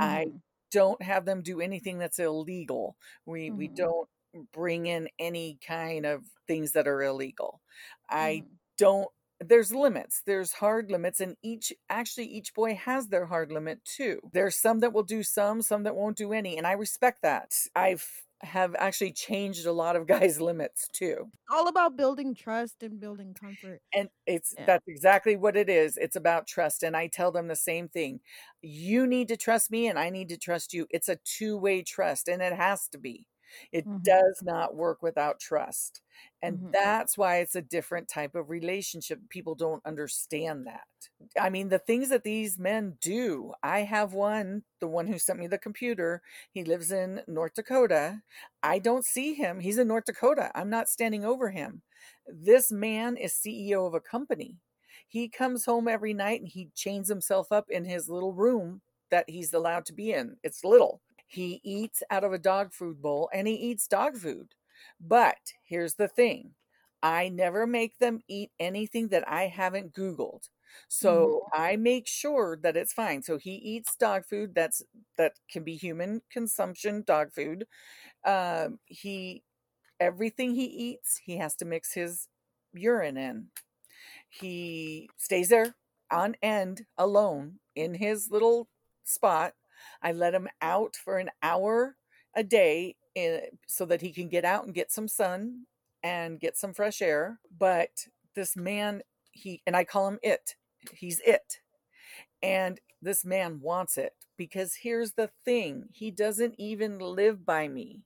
I 0.00 0.26
Mhm. 0.26 0.42
don't 0.70 1.02
have 1.02 1.24
them 1.24 1.42
do 1.42 1.60
anything 1.60 1.98
that's 1.98 2.18
illegal. 2.18 2.96
We 3.26 3.50
we 3.52 3.68
Mhm. 3.68 3.74
don't 3.76 4.08
bring 4.52 4.86
in 4.86 5.08
any 5.18 5.58
kind 5.66 6.06
of 6.06 6.24
things 6.46 6.72
that 6.72 6.88
are 6.88 7.02
illegal. 7.02 7.62
I 8.10 8.44
Mhm. 8.44 8.58
don't 8.78 9.08
there's 9.40 9.74
limits. 9.74 10.22
There's 10.26 10.52
hard 10.54 10.90
limits 10.90 11.20
and 11.20 11.36
each 11.42 11.72
actually 11.90 12.26
each 12.26 12.54
boy 12.54 12.74
has 12.76 13.08
their 13.08 13.26
hard 13.26 13.52
limit 13.52 13.84
too. 13.84 14.20
There's 14.32 14.56
some 14.56 14.80
that 14.80 14.92
will 14.92 15.02
do 15.02 15.22
some, 15.22 15.62
some 15.62 15.82
that 15.84 15.96
won't 15.96 16.16
do 16.16 16.32
any, 16.32 16.56
and 16.58 16.66
I 16.66 16.72
respect 16.72 17.22
that. 17.22 17.54
I've 17.74 18.06
have 18.42 18.74
actually 18.78 19.12
changed 19.12 19.64
a 19.66 19.72
lot 19.72 19.96
of 19.96 20.06
guys' 20.08 20.40
limits 20.40 20.88
too. 20.92 21.30
All 21.48 21.68
about 21.68 21.96
building 21.96 22.34
trust 22.34 22.82
and 22.82 23.00
building 23.00 23.32
comfort. 23.32 23.82
And 23.94 24.08
it's 24.26 24.54
Yeah. 24.56 24.66
that's 24.66 24.86
exactly 24.88 25.36
what 25.36 25.56
it 25.56 25.68
is. 25.68 25.96
It's 25.96 26.16
about 26.16 26.46
trust. 26.48 26.82
And 26.82 26.96
I 26.96 27.06
tell 27.06 27.30
them 27.30 27.46
the 27.48 27.56
same 27.56 27.88
thing. 27.88 28.20
You 28.60 29.06
need 29.06 29.28
to 29.28 29.36
trust 29.36 29.70
me 29.70 29.86
and 29.86 29.98
I 29.98 30.10
need 30.10 30.28
to 30.30 30.36
trust 30.36 30.74
you. 30.74 30.86
It's 30.90 31.08
a 31.08 31.16
two-way 31.24 31.82
trust 31.82 32.28
and 32.28 32.42
it 32.42 32.52
has 32.52 32.88
to 32.88 32.98
be. 32.98 33.28
It 33.72 33.86
Mhm. 33.86 34.04
does 34.04 34.40
not 34.42 34.74
work 34.76 35.02
without 35.02 35.40
trust. 35.40 36.02
And 36.42 36.60
Mhm. 36.60 36.74
that's 36.74 37.16
why 37.18 37.38
it's 37.38 37.54
a 37.56 37.62
different 37.62 38.08
type 38.08 38.34
of 38.34 38.50
relationship. 38.50 39.20
People 39.30 39.54
don't 39.54 39.84
understand 39.86 40.66
that. 40.66 40.86
I 41.38 41.50
mean, 41.50 41.68
the 41.68 41.78
things 41.78 42.08
that 42.10 42.24
these 42.24 42.58
men 42.58 42.98
do. 43.00 43.54
I 43.62 43.80
have 43.80 44.12
one, 44.14 44.64
the 44.80 44.88
one 44.88 45.06
who 45.06 45.18
sent 45.18 45.38
me 45.38 45.46
the 45.46 45.58
computer. 45.58 46.22
He 46.50 46.64
lives 46.64 46.90
in 46.92 47.22
North 47.26 47.54
Dakota. 47.54 48.22
I 48.62 48.78
don't 48.78 49.04
see 49.04 49.34
him. 49.34 49.60
He's 49.60 49.78
in 49.78 49.88
North 49.88 50.04
Dakota. 50.04 50.50
I'm 50.54 50.70
not 50.70 50.88
standing 50.88 51.24
over 51.24 51.50
him. 51.50 51.82
This 52.26 52.70
man 52.72 53.16
is 53.16 53.34
CEO 53.34 53.86
of 53.86 53.94
a 53.94 54.00
company. 54.00 54.58
He 55.08 55.28
comes 55.28 55.64
home 55.64 55.88
every 55.88 56.14
night 56.14 56.40
and 56.40 56.48
he 56.48 56.70
chains 56.74 57.08
himself 57.08 57.50
up 57.52 57.70
in 57.70 57.84
his 57.84 58.08
little 58.08 58.32
room 58.32 58.82
that 59.10 59.28
he's 59.28 59.52
allowed 59.52 59.86
to 59.86 59.92
be 59.92 60.12
in. 60.12 60.36
It's 60.42 60.64
little. 60.64 61.02
He 61.26 61.60
eats 61.64 62.02
out 62.10 62.24
of 62.24 62.32
a 62.32 62.38
dog 62.38 62.72
food 62.72 63.00
bowl 63.02 63.28
and 63.32 63.46
he 63.46 63.54
eats 63.54 63.86
dog 63.86 64.16
food. 64.16 64.54
But 65.00 65.52
here's 65.62 65.94
the 65.94 66.08
thing 66.08 66.54
I 67.02 67.28
never 67.28 67.66
make 67.66 67.98
them 67.98 68.20
eat 68.28 68.50
anything 68.58 69.08
that 69.08 69.28
I 69.28 69.46
haven't 69.46 69.94
Googled. 69.94 70.48
So 70.88 71.42
I 71.52 71.76
make 71.76 72.06
sure 72.06 72.58
that 72.62 72.76
it's 72.76 72.92
fine. 72.92 73.22
So 73.22 73.38
he 73.38 73.52
eats 73.52 73.94
dog 73.96 74.24
food 74.24 74.54
that's 74.54 74.82
that 75.18 75.32
can 75.50 75.62
be 75.64 75.76
human 75.76 76.22
consumption 76.30 77.04
dog 77.06 77.32
food. 77.32 77.66
Um, 78.24 78.78
he 78.86 79.42
everything 80.00 80.54
he 80.54 80.64
eats, 80.64 81.20
he 81.24 81.36
has 81.38 81.54
to 81.56 81.64
mix 81.64 81.92
his 81.94 82.28
urine 82.72 83.16
in. 83.16 83.48
He 84.28 85.08
stays 85.16 85.48
there 85.48 85.74
on 86.10 86.36
end 86.42 86.86
alone 86.98 87.60
in 87.74 87.94
his 87.94 88.30
little 88.30 88.68
spot. 89.04 89.54
I 90.02 90.12
let 90.12 90.34
him 90.34 90.48
out 90.60 90.96
for 90.96 91.18
an 91.18 91.30
hour 91.42 91.96
a 92.34 92.42
day 92.42 92.96
in, 93.14 93.40
so 93.66 93.84
that 93.86 94.00
he 94.00 94.12
can 94.12 94.28
get 94.28 94.44
out 94.44 94.64
and 94.64 94.74
get 94.74 94.90
some 94.90 95.08
sun 95.08 95.66
and 96.02 96.40
get 96.40 96.56
some 96.56 96.74
fresh 96.74 97.00
air. 97.00 97.40
But 97.56 97.90
this 98.34 98.56
man, 98.56 99.02
he, 99.32 99.62
and 99.66 99.76
I 99.76 99.84
call 99.84 100.08
him 100.08 100.18
it, 100.22 100.56
he's 100.92 101.20
it. 101.20 101.60
And 102.42 102.80
this 103.00 103.24
man 103.24 103.60
wants 103.60 103.96
it 103.96 104.12
because 104.36 104.74
here's 104.74 105.12
the 105.12 105.30
thing 105.44 105.86
he 105.92 106.10
doesn't 106.10 106.54
even 106.58 106.98
live 106.98 107.46
by 107.46 107.68
me 107.68 108.02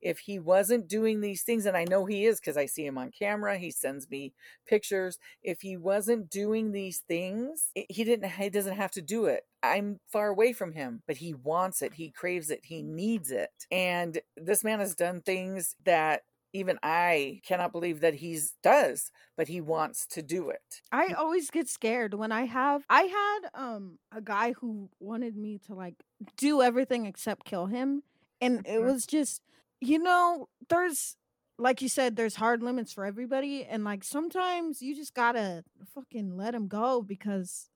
if 0.00 0.18
he 0.20 0.38
wasn't 0.38 0.88
doing 0.88 1.20
these 1.20 1.42
things 1.42 1.66
and 1.66 1.76
i 1.76 1.84
know 1.84 2.04
he 2.06 2.24
is 2.26 2.40
because 2.40 2.56
i 2.56 2.66
see 2.66 2.84
him 2.86 2.98
on 2.98 3.10
camera 3.10 3.58
he 3.58 3.70
sends 3.70 4.08
me 4.10 4.32
pictures 4.66 5.18
if 5.42 5.60
he 5.60 5.76
wasn't 5.76 6.30
doing 6.30 6.72
these 6.72 7.00
things 7.00 7.70
i- 7.76 7.86
he 7.88 8.04
didn't 8.04 8.30
he 8.30 8.48
doesn't 8.50 8.76
have 8.76 8.90
to 8.92 9.02
do 9.02 9.26
it. 9.26 9.46
I'm 9.62 9.98
far 10.06 10.28
away 10.28 10.52
from 10.52 10.72
him 10.72 11.02
but 11.06 11.16
he 11.16 11.34
wants 11.34 11.82
it 11.82 11.94
he 11.94 12.10
craves 12.10 12.50
it 12.50 12.64
he 12.64 12.82
needs 12.82 13.30
it. 13.30 13.50
And 13.70 14.20
this 14.36 14.62
man 14.64 14.78
has 14.80 14.94
done 14.94 15.20
things 15.22 15.74
that 15.84 16.22
even 16.52 16.78
i 16.82 17.40
cannot 17.44 17.72
believe 17.72 18.00
that 18.00 18.14
he's 18.14 18.52
does 18.62 19.10
but 19.36 19.48
he 19.48 19.60
wants 19.60 20.06
to 20.06 20.22
do 20.22 20.50
it. 20.50 20.82
I 20.90 21.12
always 21.12 21.50
get 21.50 21.68
scared 21.68 22.14
when 22.14 22.32
I 22.32 22.44
have 22.44 22.84
I 22.88 23.02
had 23.02 23.50
um 23.54 23.98
a 24.12 24.20
guy 24.22 24.52
who 24.52 24.90
wanted 25.00 25.36
me 25.36 25.58
to 25.66 25.74
like 25.74 25.94
do 26.36 26.62
everything 26.62 27.06
except 27.06 27.44
kill 27.44 27.66
him 27.66 28.02
and 28.40 28.66
it 28.66 28.78
Mhm. 28.78 28.84
was 28.84 29.06
just 29.06 29.42
you 29.80 29.98
know 29.98 30.48
there's 30.68 31.16
like 31.58 31.82
you 31.82 31.88
said 31.88 32.16
there's 32.16 32.36
hard 32.36 32.62
limits 32.62 32.92
for 32.92 33.04
everybody 33.04 33.64
and 33.64 33.84
like 33.84 34.04
sometimes 34.04 34.80
you 34.80 34.94
just 34.94 35.14
got 35.14 35.32
to 35.32 35.62
fucking 35.94 36.36
let 36.36 36.52
them 36.52 36.68
go 36.68 37.02
because 37.02 37.68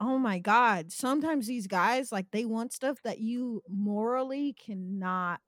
oh 0.00 0.18
my 0.18 0.38
god 0.38 0.92
sometimes 0.92 1.46
these 1.46 1.66
guys 1.66 2.12
like 2.12 2.26
they 2.30 2.44
want 2.44 2.72
stuff 2.72 2.98
that 3.02 3.18
you 3.18 3.62
morally 3.68 4.54
cannot 4.64 5.40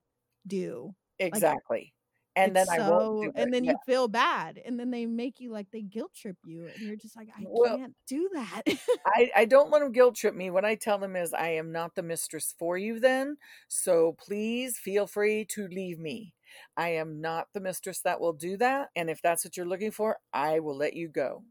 do. 0.47 0.95
Exactly 1.19 1.93
and 2.37 2.55
then 2.57 2.67
it's 2.67 2.71
i 2.71 2.81
won't 2.81 3.35
and 3.35 3.53
then 3.53 3.65
yeah. 3.65 3.73
you 3.73 3.77
feel 3.79 4.09
bad 4.09 4.59
and 4.65 4.79
then 4.79 4.91
they 4.91 5.07
make 5.07 5.41
you 5.41 5.51
like 5.51 5.71
they 5.71 5.83
guilt 5.83 6.13
trip 6.15 6.37
you 6.43 6.67
and 6.67 6.87
you're 6.87 6.97
just 6.97 7.17
like 7.17 7.29
i 7.37 7.47
Well, 7.47 7.69
can't 7.69 7.95
do 8.07 8.29
that 8.35 8.63
I, 9.05 9.31
I 9.35 9.45
don't 9.47 9.71
let 9.71 9.81
them 9.81 9.93
guilt 9.93 10.15
trip 10.15 10.35
me. 10.35 10.51
What 10.51 10.65
I 10.65 10.77
tell 10.77 10.99
them 10.99 11.17
is, 11.17 11.33
I 11.33 11.49
am 11.51 11.73
not 11.73 11.95
the 11.97 12.03
mistress 12.03 12.55
for 12.57 12.79
you 12.79 13.01
then. 13.01 13.37
So 13.69 14.13
please 14.19 14.79
feel 14.79 15.07
free 15.07 15.45
to 15.47 15.67
leave 15.67 15.99
me. 15.99 16.35
I 16.77 16.91
am 16.91 17.21
not 17.21 17.49
the 17.53 17.61
mistress 17.61 18.01
that 18.03 18.21
will 18.21 18.33
do 18.33 18.57
that. 18.59 18.91
And 18.95 19.11
if 19.11 19.21
that's 19.21 19.45
what 19.45 19.57
you're 19.57 19.67
looking 19.67 19.91
for, 19.91 20.19
I 20.33 20.61
will 20.61 20.77
let 20.77 20.95
you 20.95 21.09
go. 21.09 21.45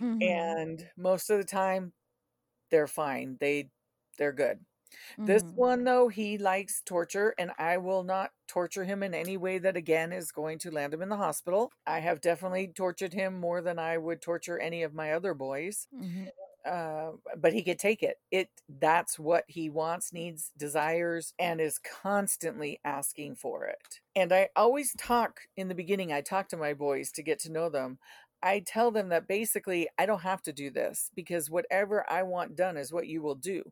Mhm, 0.00 0.38
And 0.38 0.90
most 0.96 1.30
of 1.30 1.38
the 1.38 1.44
time, 1.44 1.94
they're 2.70 2.88
fine. 2.88 3.38
They 3.40 3.70
they're 4.18 4.32
good. 4.32 4.64
This 5.26 5.42
mhm. 5.42 5.54
one 5.54 5.84
though, 5.84 6.08
he 6.08 6.38
likes 6.38 6.82
torture, 6.82 7.34
and 7.38 7.52
I 7.58 7.76
will 7.78 8.02
not 8.04 8.32
torture 8.46 8.84
him 8.84 9.02
in 9.02 9.14
any 9.14 9.36
way 9.36 9.58
that 9.58 9.76
again 9.76 10.12
is 10.12 10.32
going 10.32 10.58
to 10.60 10.70
land 10.70 10.94
him 10.94 11.02
in 11.02 11.08
the 11.10 11.16
hospital. 11.16 11.72
I 11.86 12.00
have 12.00 12.20
definitely 12.20 12.68
tortured 12.68 13.12
him 13.12 13.38
more 13.40 13.60
than 13.60 13.78
I 13.78 13.98
would 13.98 14.22
torture 14.22 14.58
any 14.58 14.82
of 14.82 14.94
my 14.94 15.12
other 15.12 15.34
boys 15.34 15.86
Mhm. 15.92 16.28
uh, 16.64 17.12
but 17.36 17.52
he 17.52 17.62
could 17.62 17.78
take 17.78 18.02
it. 18.02 18.16
It 18.30 18.50
that's 18.68 19.18
what 19.18 19.44
he 19.48 19.70
wants, 19.70 20.12
needs, 20.12 20.52
desires, 20.56 21.32
and 21.38 21.60
is 21.60 21.78
constantly 21.78 22.80
asking 22.84 23.36
for 23.36 23.64
it. 23.66 24.00
And 24.14 24.32
I 24.32 24.50
always 24.56 24.94
talk 24.98 25.42
in 25.56 25.68
the 25.68 25.74
beginning. 25.74 26.12
I 26.12 26.20
talk 26.20 26.48
to 26.48 26.56
my 26.56 26.74
boys 26.74 27.12
to 27.12 27.22
get 27.22 27.38
to 27.40 27.52
know 27.52 27.68
them. 27.70 27.98
I 28.42 28.60
tell 28.60 28.90
them 28.90 29.08
that 29.10 29.26
basically 29.28 29.88
I 29.98 30.06
don't 30.06 30.22
have 30.22 30.42
to 30.42 30.52
do 30.52 30.70
this 30.70 31.10
because 31.14 31.50
whatever 31.50 32.08
I 32.10 32.22
want 32.24 32.56
done 32.56 32.76
is 32.76 32.92
what 32.92 33.08
you 33.08 33.22
will 33.22 33.34
do. 33.34 33.62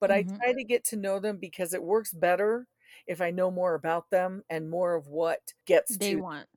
But 0.00 0.10
I 0.10 0.24
Mhm. 0.24 0.42
try 0.42 0.52
to 0.52 0.64
get 0.64 0.84
to 0.86 0.96
know 0.96 1.20
them 1.20 1.38
because 1.38 1.74
it 1.74 1.82
works 1.82 2.12
better 2.12 2.68
if 3.06 3.20
I 3.20 3.30
know 3.30 3.50
more 3.50 3.74
about 3.74 4.10
them 4.10 4.42
and 4.50 4.70
more 4.70 4.94
of 4.94 5.08
what 5.08 5.40
gets 5.66 5.96
they 5.98 6.14
to 6.14 6.16
want 6.16 6.48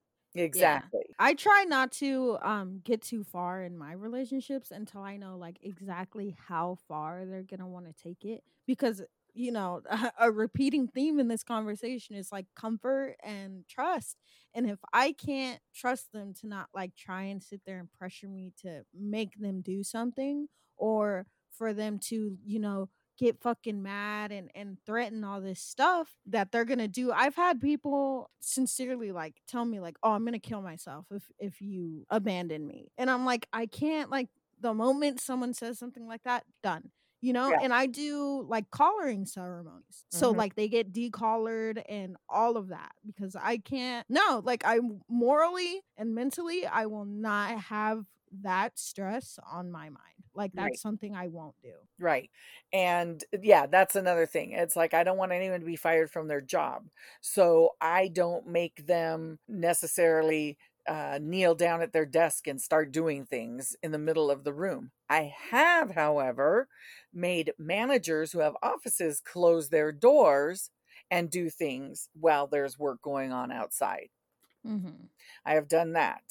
yeah 0.54 0.84
exactly. 0.84 1.04
i 1.20 1.34
try 1.36 1.66
not 1.66 1.92
to 1.92 2.38
um 2.42 2.82
get 2.84 3.02
too 3.02 3.24
far 3.24 3.64
in 3.64 3.78
my 3.78 3.94
relationships 3.94 4.72
until 4.72 5.02
i 5.02 5.18
know 5.18 5.38
like 5.38 5.60
exactly 5.62 6.36
how 6.48 6.78
far 6.88 7.26
they're 7.26 7.44
gonna 7.44 7.68
want 7.68 7.86
to 7.86 7.94
take 7.94 8.26
it 8.26 8.44
because 8.68 9.04
you 9.40 9.52
know 9.52 9.82
a 10.20 10.32
repeating 10.32 10.88
theme 10.88 11.20
in 11.20 11.28
this 11.28 11.44
conversation 11.44 12.16
is 12.16 12.32
like 12.32 12.46
comfort 12.56 13.16
and 13.24 13.64
trust 13.68 14.18
and 14.54 14.70
if 14.70 14.80
i 14.94 15.12
can't 15.14 15.60
trust 15.74 16.12
them 16.12 16.34
to 16.34 16.48
not 16.48 16.68
like 16.74 16.96
try 16.96 17.24
and 17.24 17.42
sit 17.42 17.62
there 17.66 17.80
and 17.80 17.92
pressure 17.92 18.28
me 18.28 18.52
to 18.62 18.82
make 18.94 19.40
them 19.40 19.62
do 19.62 19.84
something 19.84 20.48
or 20.78 21.26
for 21.52 21.74
them 21.74 21.98
to 21.98 22.38
you 22.46 22.60
know 22.60 22.90
get 23.18 23.42
fucking 23.42 23.82
mad 23.82 24.32
and 24.32 24.50
and 24.56 24.78
threaten 24.86 25.24
all 25.24 25.42
this 25.42 25.62
stuff 25.62 26.16
that 26.26 26.52
they're 26.52 26.66
gonna 26.66 26.88
do 26.88 27.12
i've 27.12 27.36
had 27.36 27.62
people 27.62 28.30
sincerely 28.40 29.12
like 29.12 29.36
tell 29.48 29.66
me 29.66 29.80
like 29.80 29.98
oh 30.04 30.12
i'm 30.12 30.26
gonna 30.26 30.40
kill 30.40 30.62
myself 30.62 31.06
if 31.12 31.24
if 31.40 31.62
you 31.62 32.06
abandon 32.10 32.66
me 32.68 32.92
and 32.98 33.10
i'm 33.10 33.26
like 33.26 33.48
i 33.54 33.66
can't 33.66 34.10
like 34.10 34.30
the 34.62 34.74
moment 34.74 35.22
someone 35.22 35.54
says 35.54 35.80
something 35.80 36.08
like 36.08 36.24
that 36.24 36.44
done 36.62 36.92
you 37.22 37.34
know 37.34 37.52
Yeah. 37.52 37.62
and 37.62 37.74
i 37.74 37.86
do 37.86 38.44
like 38.48 38.70
collaring 38.72 39.26
ceremonies 39.26 40.06
so 40.10 40.32
Mhm. 40.32 40.32
like 40.32 40.56
they 40.56 40.68
get 40.68 40.92
decollared 40.94 41.82
and 41.90 42.16
all 42.30 42.58
of 42.58 42.70
that 42.70 42.92
because 43.06 43.36
i 43.36 43.58
can't 43.58 44.06
no 44.10 44.42
like 44.44 44.64
I'm 44.66 45.02
morally 45.10 45.82
and 45.98 46.16
mentally 46.16 46.66
i 46.66 46.86
will 46.86 47.06
not 47.06 47.60
have 47.62 48.06
that 48.42 48.78
stress 48.80 49.40
on 49.52 49.72
my 49.72 49.86
mind 49.90 50.24
like 50.34 50.52
that's 50.56 50.80
Right. 50.80 50.82
something 50.82 51.16
i 51.16 51.28
won't 51.28 51.56
do 51.62 51.74
Right. 52.02 52.30
And 52.72 53.22
uh, 53.34 53.40
yeah, 53.42 53.66
that's 53.68 53.96
another 53.98 54.26
thing. 54.26 54.54
It's 54.54 54.76
like 54.78 54.94
I 54.94 55.04
don't 55.04 55.18
want 55.18 55.34
anyone 55.34 55.60
to 55.60 55.66
be 55.66 55.76
fired 55.76 56.10
from 56.10 56.28
their 56.30 56.40
job. 56.40 56.88
So 57.20 57.76
I 57.82 58.08
don't 58.08 58.48
make 58.48 58.86
them 58.88 59.40
necessarily 59.50 60.58
uh, 60.88 61.20
kneel 61.22 61.56
down 61.56 61.82
at 61.82 61.94
their 61.94 62.06
desk 62.06 62.48
and 62.48 62.62
start 62.62 62.92
doing 62.92 63.26
things 63.26 63.76
in 63.84 63.92
the 63.92 63.98
middle 63.98 64.32
of 64.32 64.44
the 64.44 64.54
room. 64.54 64.92
I 65.10 65.34
have, 65.52 65.92
however, 65.92 66.68
made 67.14 67.54
managers 67.58 68.32
who 68.32 68.40
have 68.40 68.56
offices 68.62 69.22
close 69.22 69.70
their 69.70 69.92
doors 69.92 70.72
and 71.12 71.30
do 71.30 71.50
things 71.50 72.10
while 72.14 72.48
there's 72.48 72.80
work 72.80 73.02
going 73.02 73.32
on 73.32 73.52
outside. 73.52 74.10
mm-hmm. 74.66 75.06
I 75.46 75.54
have 75.54 75.68
done 75.68 75.94
that. 75.94 76.24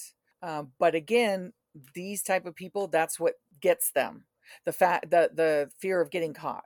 Um, 0.42 0.72
but 0.78 0.94
again, 0.94 1.52
these 1.94 2.22
type 2.22 2.46
of 2.46 2.54
people, 2.54 2.87
that's 2.88 3.18
what 3.18 3.34
gets 3.61 3.90
them 3.90 4.24
the 4.64 4.72
fact 4.72 5.11
the 5.11 5.30
the 5.32 5.70
fear 5.78 6.00
of 6.00 6.11
getting 6.11 6.34
caught 6.34 6.64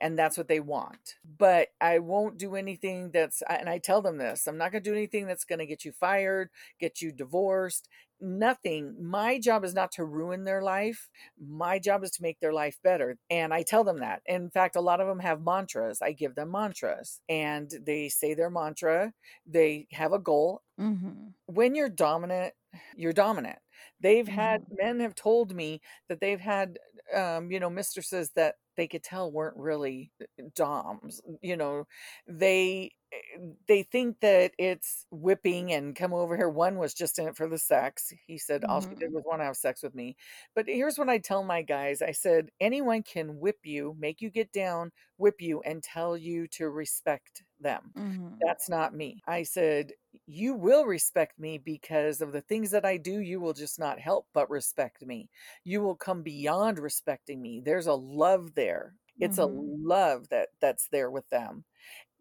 and 0.00 0.18
that's 0.18 0.36
what 0.36 0.48
they 0.48 0.60
want. 0.60 1.16
But 1.38 1.68
i 1.80 1.98
won't 1.98 2.38
do 2.38 2.54
anything 2.54 3.10
that's 3.10 3.42
and 3.48 3.68
i 3.68 3.78
tell 3.78 4.02
them 4.02 4.18
this 4.18 4.46
i'm 4.46 4.58
not 4.58 4.72
going 4.72 4.82
to 4.82 4.90
do 4.90 4.94
anything 4.94 5.26
that's 5.26 5.44
going 5.44 5.58
to 5.58 5.66
get 5.66 5.84
you 5.84 5.92
fired 5.92 6.50
get 6.78 7.00
you 7.00 7.12
divorced 7.12 7.88
nothing. 8.20 8.96
My 9.00 9.38
job 9.38 9.64
is 9.64 9.74
not 9.74 9.92
to 9.92 10.04
ruin 10.04 10.44
their 10.44 10.62
life. 10.62 11.08
My 11.38 11.78
job 11.78 12.04
is 12.04 12.10
to 12.12 12.22
make 12.22 12.40
their 12.40 12.52
life 12.52 12.78
better. 12.82 13.18
And 13.30 13.52
i 13.52 13.62
tell 13.62 13.84
them 13.84 13.98
that. 13.98 14.22
In 14.26 14.50
fact 14.50 14.76
a 14.76 14.80
lot 14.80 15.00
of 15.00 15.06
them 15.06 15.20
have 15.20 15.44
mantras. 15.44 16.00
I 16.02 16.12
give 16.12 16.34
them 16.34 16.50
mantras 16.50 17.20
and 17.28 17.70
they 17.84 18.08
say 18.08 18.34
their 18.34 18.50
mantra. 18.50 19.12
They 19.46 19.86
have 19.92 20.12
a 20.12 20.18
goal. 20.18 20.62
Mm-hmm. 20.80 21.28
when 21.46 21.76
you're 21.76 21.88
dominant, 21.88 22.52
you're 22.96 23.12
dominant. 23.12 23.58
They've 24.00 24.26
had 24.26 24.64
men 24.72 24.98
have 24.98 25.14
told 25.14 25.54
me 25.54 25.80
that 26.08 26.20
they've 26.20 26.40
had 26.40 26.78
um, 27.14 27.50
you 27.50 27.60
know, 27.60 27.70
mistresses 27.70 28.30
that 28.34 28.56
they 28.76 28.88
could 28.88 29.02
tell 29.02 29.30
weren't 29.32 29.56
really 29.56 30.12
uh, 30.22 30.44
doms. 30.54 31.20
You 31.42 31.56
know, 31.56 31.86
they 32.26 32.92
eh, 33.12 33.38
they 33.68 33.82
think 33.82 34.20
that 34.20 34.52
it's 34.58 35.06
whipping 35.10 35.72
and 35.72 35.94
come 35.96 36.12
over 36.12 36.36
here. 36.36 36.48
One 36.48 36.76
was 36.78 36.94
just 36.94 37.18
in 37.18 37.28
it 37.28 37.36
for 37.36 37.48
the 37.48 37.58
sex. 37.58 38.12
He 38.26 38.38
said 38.38 38.64
all 38.64 38.80
she 38.80 38.94
did 38.98 39.12
Mhm. 39.12 39.12
was 39.12 39.24
want 39.26 39.40
to 39.40 39.44
have 39.46 39.56
sex 39.56 39.82
with 39.82 39.94
me. 39.94 40.16
But 40.54 40.66
here's 40.68 40.98
what 40.98 41.08
I 41.08 41.18
tell 41.18 41.44
my 41.44 41.62
guys. 41.62 42.02
I 42.02 42.12
said 42.12 42.50
anyone 42.60 43.02
can 43.02 43.38
whip 43.38 43.60
you, 43.64 43.94
make 43.98 44.20
you 44.20 44.30
get 44.30 44.52
down, 44.52 44.92
whip 45.16 45.40
you 45.40 45.60
and 45.62 45.82
tell 45.82 46.16
you 46.16 46.46
to 46.48 46.68
respect 46.70 47.44
them. 47.60 47.94
Mm-hmm. 47.96 48.44
That's 48.44 48.68
not 48.68 48.94
me. 48.94 49.22
I 49.26 49.42
said, 49.44 49.92
You 50.28 50.54
will 50.54 50.86
respect 50.86 51.38
me 51.38 51.58
because 51.58 52.20
of 52.22 52.32
the 52.32 52.40
things 52.40 52.70
that 52.70 52.84
I 52.84 52.96
do. 52.96 53.20
You 53.20 53.40
will 53.40 53.52
just 53.52 53.78
not 53.78 53.98
help 54.00 54.26
but 54.32 54.48
respect 54.50 55.02
me. 55.04 55.28
You 55.64 55.82
will 55.82 55.96
come 55.96 56.22
beyond 56.22 56.78
respecting 56.78 57.42
me. 57.42 57.60
There's 57.60 57.86
a 57.86 57.94
love 57.94 58.54
there. 58.54 58.94
It's 59.20 59.38
a 59.38 59.46
Mhm. 59.46 59.74
love 59.84 60.28
that 60.30 60.48
that's 60.60 60.88
there 60.88 61.10
with 61.10 61.28
them. 61.28 61.64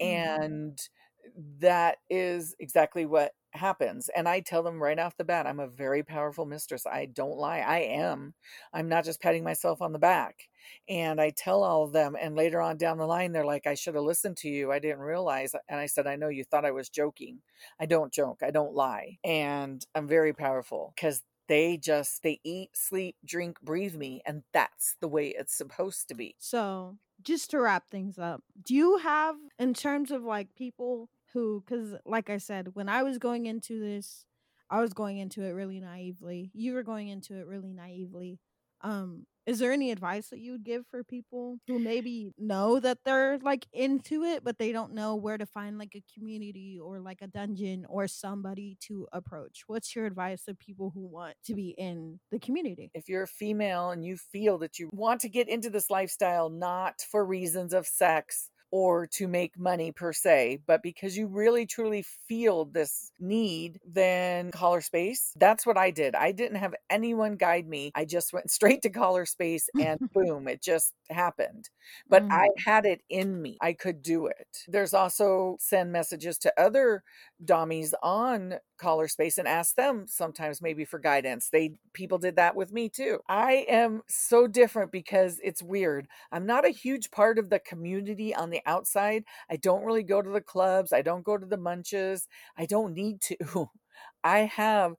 Mhm. 0.01 0.33
And 0.39 0.79
that 1.59 1.97
is 2.09 2.55
exactly 2.59 3.05
what 3.05 3.33
happens. 3.55 4.09
And 4.15 4.27
I 4.27 4.39
tell 4.39 4.63
them 4.63 4.81
right 4.81 4.97
off 4.99 5.17
the 5.17 5.23
bat, 5.23 5.47
I'm 5.47 5.59
a 5.59 5.67
very 5.67 6.03
powerful 6.03 6.45
mistress. 6.45 6.85
I 6.85 7.05
don't 7.05 7.37
lie. 7.37 7.59
I 7.59 7.79
am. 7.79 8.33
I'm 8.73 8.89
not 8.89 9.05
just 9.05 9.21
patting 9.21 9.43
myself 9.43 9.81
on 9.81 9.93
the 9.93 9.99
back. 9.99 10.49
And 10.89 11.19
I 11.19 11.29
tell 11.29 11.63
all 11.63 11.83
of 11.83 11.93
them. 11.93 12.15
And 12.19 12.35
later 12.35 12.61
on 12.61 12.77
down 12.77 12.97
the 12.97 13.05
line, 13.05 13.31
they're 13.31 13.45
like, 13.45 13.67
I 13.67 13.75
should 13.75 13.95
have 13.95 14.03
listened 14.03 14.37
to 14.37 14.49
you. 14.49 14.71
I 14.71 14.79
didn't 14.79 14.99
realize. 14.99 15.55
And 15.69 15.79
I 15.79 15.85
said, 15.85 16.07
I 16.07 16.15
know 16.15 16.29
you 16.29 16.43
thought 16.43 16.65
I 16.65 16.71
was 16.71 16.89
joking. 16.89 17.39
I 17.79 17.85
don't 17.85 18.13
joke. 18.13 18.41
I 18.43 18.51
don't 18.51 18.73
lie. 18.73 19.17
And 19.23 19.85
I'm 19.93 20.07
very 20.07 20.33
powerful 20.33 20.93
because 20.95 21.21
they 21.47 21.77
just, 21.77 22.23
they 22.23 22.39
eat, 22.43 22.69
sleep, 22.73 23.15
drink, 23.25 23.61
breathe 23.61 23.95
me. 23.95 24.21
And 24.25 24.43
that's 24.53 24.95
the 25.01 25.07
way 25.07 25.27
it's 25.37 25.55
supposed 25.55 26.07
to 26.07 26.15
be. 26.15 26.35
So, 26.39 26.97
just 27.21 27.51
to 27.51 27.59
wrap 27.59 27.89
things 27.89 28.17
up, 28.17 28.43
do 28.63 28.73
you 28.73 28.97
have, 28.97 29.35
in 29.59 29.73
terms 29.73 30.11
of 30.11 30.23
like 30.23 30.55
people 30.55 31.09
who, 31.33 31.63
because 31.65 31.95
like 32.05 32.29
I 32.29 32.37
said, 32.37 32.69
when 32.73 32.89
I 32.89 33.03
was 33.03 33.17
going 33.17 33.45
into 33.45 33.79
this, 33.79 34.25
I 34.69 34.81
was 34.81 34.93
going 34.93 35.17
into 35.17 35.43
it 35.43 35.51
really 35.51 35.79
naively. 35.79 36.51
You 36.53 36.73
were 36.73 36.83
going 36.83 37.09
into 37.09 37.37
it 37.37 37.47
really 37.47 37.73
naively. 37.73 38.39
Um, 38.81 39.25
is 39.45 39.59
there 39.59 39.73
any 39.73 39.91
advice 39.91 40.29
that 40.29 40.39
you 40.39 40.53
would 40.53 40.63
give 40.63 40.85
for 40.87 41.03
people 41.03 41.57
who 41.67 41.77
maybe 41.77 42.31
know 42.37 42.79
that 42.79 42.99
they're 43.03 43.37
like 43.39 43.67
into 43.73 44.23
it, 44.23 44.43
but 44.43 44.57
they 44.57 44.71
don't 44.71 44.93
know 44.93 45.15
where 45.15 45.37
to 45.37 45.45
find 45.45 45.77
like 45.77 45.95
a 45.95 46.03
community 46.17 46.79
or 46.81 46.99
like 47.01 47.21
a 47.21 47.27
dungeon 47.27 47.85
or 47.89 48.07
somebody 48.07 48.77
to 48.87 49.07
approach? 49.11 49.63
What's 49.67 49.95
your 49.95 50.05
advice 50.05 50.45
to 50.45 50.53
people 50.55 50.91
who 50.93 51.05
want 51.05 51.35
to 51.45 51.55
be 51.55 51.75
in 51.77 52.19
the 52.31 52.39
community? 52.39 52.89
if 52.93 53.09
you're 53.09 53.23
a 53.23 53.27
female 53.27 53.89
and 53.89 54.05
you 54.05 54.15
feel 54.17 54.57
that 54.59 54.79
you 54.79 54.89
want 54.93 55.21
to 55.21 55.29
get 55.29 55.49
into 55.49 55.69
this 55.69 55.89
lifestyle 55.89 56.49
not 56.49 57.01
for 57.11 57.25
reasons 57.25 57.73
of 57.73 57.85
sex 57.85 58.49
or 58.73 59.05
to 59.05 59.27
make 59.27 59.55
money 59.55 59.91
per 59.91 60.11
se, 60.11 60.57
but 60.65 60.81
because 60.81 61.15
you 61.15 61.27
really 61.27 61.63
truly 61.63 62.03
feel 62.27 62.65
this 62.65 63.11
need, 63.19 63.79
then 63.85 64.49
CollarSpace. 64.49 65.29
That's 65.35 65.63
what 65.63 65.77
I 65.77 65.91
did. 65.91 66.15
I 66.15 66.31
didn't 66.31 66.57
have 66.57 66.73
anyone 66.89 67.35
guide 67.35 67.67
me. 67.67 67.91
I 67.93 68.05
just 68.05 68.33
went 68.33 68.49
straight 68.57 68.81
to 68.81 68.89
CollarSpace 68.89 69.65
and 69.79 69.99
boom, 70.13 70.47
it 70.47 70.63
just 70.63 70.93
happened. 71.11 71.69
But 72.09 72.23
I 72.23 72.47
mm. 72.47 72.63
had 72.65 72.87
it 72.87 73.01
in 73.11 73.39
me. 73.39 73.59
I 73.61 73.73
could 73.73 74.01
do 74.01 74.25
it. 74.25 74.47
There's 74.67 74.95
also 74.95 75.57
send 75.59 75.91
messages 75.91 76.39
to 76.39 76.53
other 76.59 77.03
dommies 77.45 77.93
on 78.01 78.55
CollarSpace 78.81 79.37
and 79.37 79.47
ask 79.47 79.75
them 79.75 80.05
sometimes 80.07 80.61
maybe 80.61 80.83
for 80.83 80.97
guidance. 80.97 81.49
They 81.49 81.75
people 81.93 82.17
did 82.17 82.37
that 82.37 82.55
with 82.55 82.71
me 82.71 82.89
too. 82.89 83.19
I 83.29 83.65
am 83.69 84.01
so 84.07 84.47
different 84.47 84.91
because 84.91 85.39
it's 85.43 85.61
weird. 85.61 86.07
I'm 86.31 86.45
not 86.45 86.65
a 86.65 86.69
huge 86.69 87.11
part 87.11 87.37
of 87.37 87.49
the 87.49 87.59
community 87.59 88.33
on 88.33 88.49
the 88.49 88.62
outside. 88.65 89.23
I 89.49 89.55
don't 89.57 89.83
really 89.83 90.03
go 90.03 90.21
to 90.21 90.29
the 90.29 90.41
clubs. 90.41 90.93
I 90.93 91.01
don't 91.01 91.23
go 91.23 91.37
to 91.37 91.45
the 91.45 91.57
munches. 91.57 92.27
I 92.57 92.65
don't 92.65 92.93
need 92.93 93.21
to. 93.21 93.69
I 94.23 94.39
have 94.39 94.95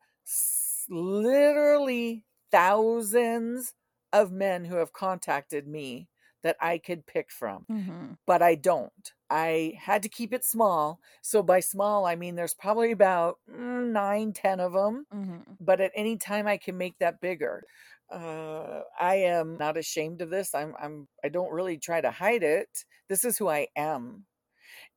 literally 0.88 2.24
thousands 2.50 3.74
of 4.12 4.30
men 4.32 4.64
who 4.64 4.76
have 4.76 4.92
contacted 4.92 5.66
me 5.66 6.08
that 6.42 6.56
I 6.60 6.76
could 6.78 7.06
pick 7.06 7.30
from 7.32 7.64
Mm-hmm. 7.70 8.12
but 8.26 8.42
I 8.42 8.54
don't. 8.54 9.12
I 9.30 9.72
had 9.80 10.02
to 10.02 10.08
keep 10.10 10.32
it 10.32 10.44
small. 10.44 11.00
So 11.22 11.42
by 11.42 11.60
small, 11.60 12.04
I 12.06 12.14
mean 12.16 12.36
there's 12.36 12.54
probably 12.54 12.92
about 12.92 13.38
mm, 13.50 13.90
nine, 13.90 14.32
ten 14.34 14.60
of 14.60 14.74
them. 14.74 15.06
Mm-hmm. 15.12 15.52
But 15.58 15.80
at 15.80 15.90
any 15.96 16.16
time, 16.18 16.46
I 16.46 16.58
can 16.58 16.76
make 16.76 16.98
that 16.98 17.20
bigger. 17.20 17.64
Uh, 18.10 18.82
I 18.98 19.16
am 19.16 19.56
not 19.58 19.76
ashamed 19.76 20.20
of 20.22 20.30
this. 20.30 20.54
I'm. 20.54 20.74
I'm. 20.80 21.08
I 21.24 21.28
don't 21.28 21.52
really 21.52 21.78
try 21.78 22.00
to 22.00 22.10
hide 22.10 22.42
it. 22.42 22.68
This 23.08 23.24
is 23.24 23.38
who 23.38 23.48
I 23.48 23.68
am, 23.76 24.26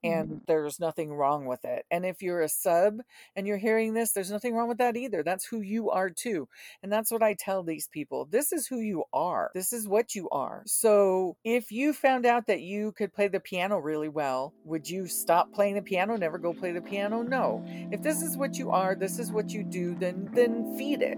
and 0.03 0.41
Mhm. 0.41 0.45
there's 0.47 0.79
nothing 0.79 1.13
wrong 1.13 1.45
with 1.45 1.65
it. 1.65 1.85
And 1.91 2.05
if 2.05 2.21
you're 2.21 2.41
a 2.41 2.49
sub 2.49 2.99
and 3.35 3.47
you're 3.47 3.57
hearing 3.57 3.93
this, 3.93 4.13
there's 4.13 4.31
nothing 4.31 4.55
wrong 4.55 4.69
with 4.69 4.77
that 4.79 4.97
either. 4.97 5.23
That's 5.23 5.45
who 5.45 5.61
you 5.61 5.89
are 5.91 6.09
too. 6.09 6.47
And 6.83 6.91
that's 6.91 7.11
what 7.11 7.23
I 7.23 7.33
tell 7.35 7.63
these 7.63 7.87
people. 7.87 8.25
This 8.25 8.51
is 8.53 8.67
who 8.67 8.79
you 8.79 9.05
are. 9.13 9.51
This 9.53 9.73
is 9.73 9.87
what 9.87 10.15
you 10.15 10.29
are. 10.29 10.63
So 10.65 11.37
if 11.43 11.71
you 11.71 11.93
found 11.93 12.25
out 12.25 12.47
that 12.47 12.61
you 12.61 12.91
could 12.93 13.13
play 13.13 13.27
the 13.27 13.39
piano 13.39 13.77
really 13.79 14.09
well, 14.09 14.55
would 14.63 14.89
you 14.89 15.07
stop 15.07 15.51
playing 15.53 15.75
the 15.75 15.81
piano, 15.83 16.17
never 16.17 16.37
go 16.39 16.53
play 16.53 16.71
the 16.71 16.81
piano? 16.81 17.21
No. 17.23 17.63
If 17.91 18.01
this 18.01 18.21
is 18.21 18.37
what 18.37 18.57
you 18.59 18.71
are, 18.71 18.95
this 18.95 19.19
is 19.19 19.31
what 19.31 19.53
you 19.53 19.63
do, 19.63 19.95
then 19.95 20.29
then 20.33 20.65
feed 20.77 21.01
it. 21.01 21.17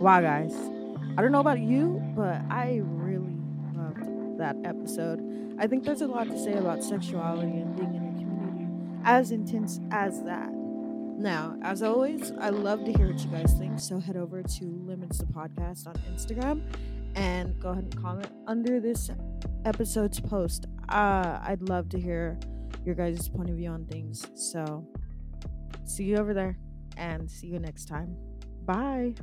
Wow, 0.00 0.20
guys. 0.20 0.54
I 1.18 1.22
don't 1.22 1.32
know 1.32 1.40
about 1.40 1.60
you, 1.60 2.02
but 2.14 2.42
I 2.50 2.80
really 2.82 3.36
loved 3.74 4.38
that 4.38 4.56
episode. 4.64 5.56
I 5.58 5.66
think 5.66 5.84
there's 5.84 6.02
a 6.02 6.06
lot 6.06 6.28
to 6.28 6.38
say 6.38 6.54
about 6.54 6.84
sexuality 6.84 7.58
and 7.58 7.74
being 7.76 7.94
in 7.94 8.02
a 8.02 8.12
community 8.12 9.00
as 9.04 9.30
intense 9.30 9.80
as 9.90 10.22
that. 10.24 10.50
Now, 11.18 11.56
as 11.62 11.82
always, 11.82 12.32
I 12.38 12.50
love 12.50 12.84
to 12.84 12.92
hear 12.92 13.10
what 13.10 13.18
you 13.24 13.30
guys 13.30 13.54
think, 13.58 13.80
so 13.80 13.98
head 13.98 14.16
over 14.18 14.42
to 14.42 14.64
Limits 14.86 15.18
the 15.18 15.24
Podcast 15.26 15.86
on 15.86 15.94
Instagram 16.12 16.62
and 17.14 17.58
go 17.58 17.70
ahead 17.70 17.84
and 17.84 18.02
comment 18.02 18.28
under 18.46 18.78
this 18.78 19.10
episode's 19.64 20.20
post. 20.20 20.66
Uh, 20.90 21.38
I'd 21.42 21.62
love 21.62 21.88
to 21.90 21.98
hear 21.98 22.38
your 22.84 22.94
guys' 22.94 23.28
point 23.28 23.48
of 23.48 23.56
view 23.56 23.70
on 23.70 23.86
things. 23.86 24.26
So, 24.34 24.86
see 25.84 26.04
you 26.04 26.18
over 26.18 26.34
there 26.34 26.58
and 26.98 27.30
see 27.30 27.46
you 27.46 27.58
next 27.58 27.86
time. 27.86 28.14
Bye. 28.66 29.14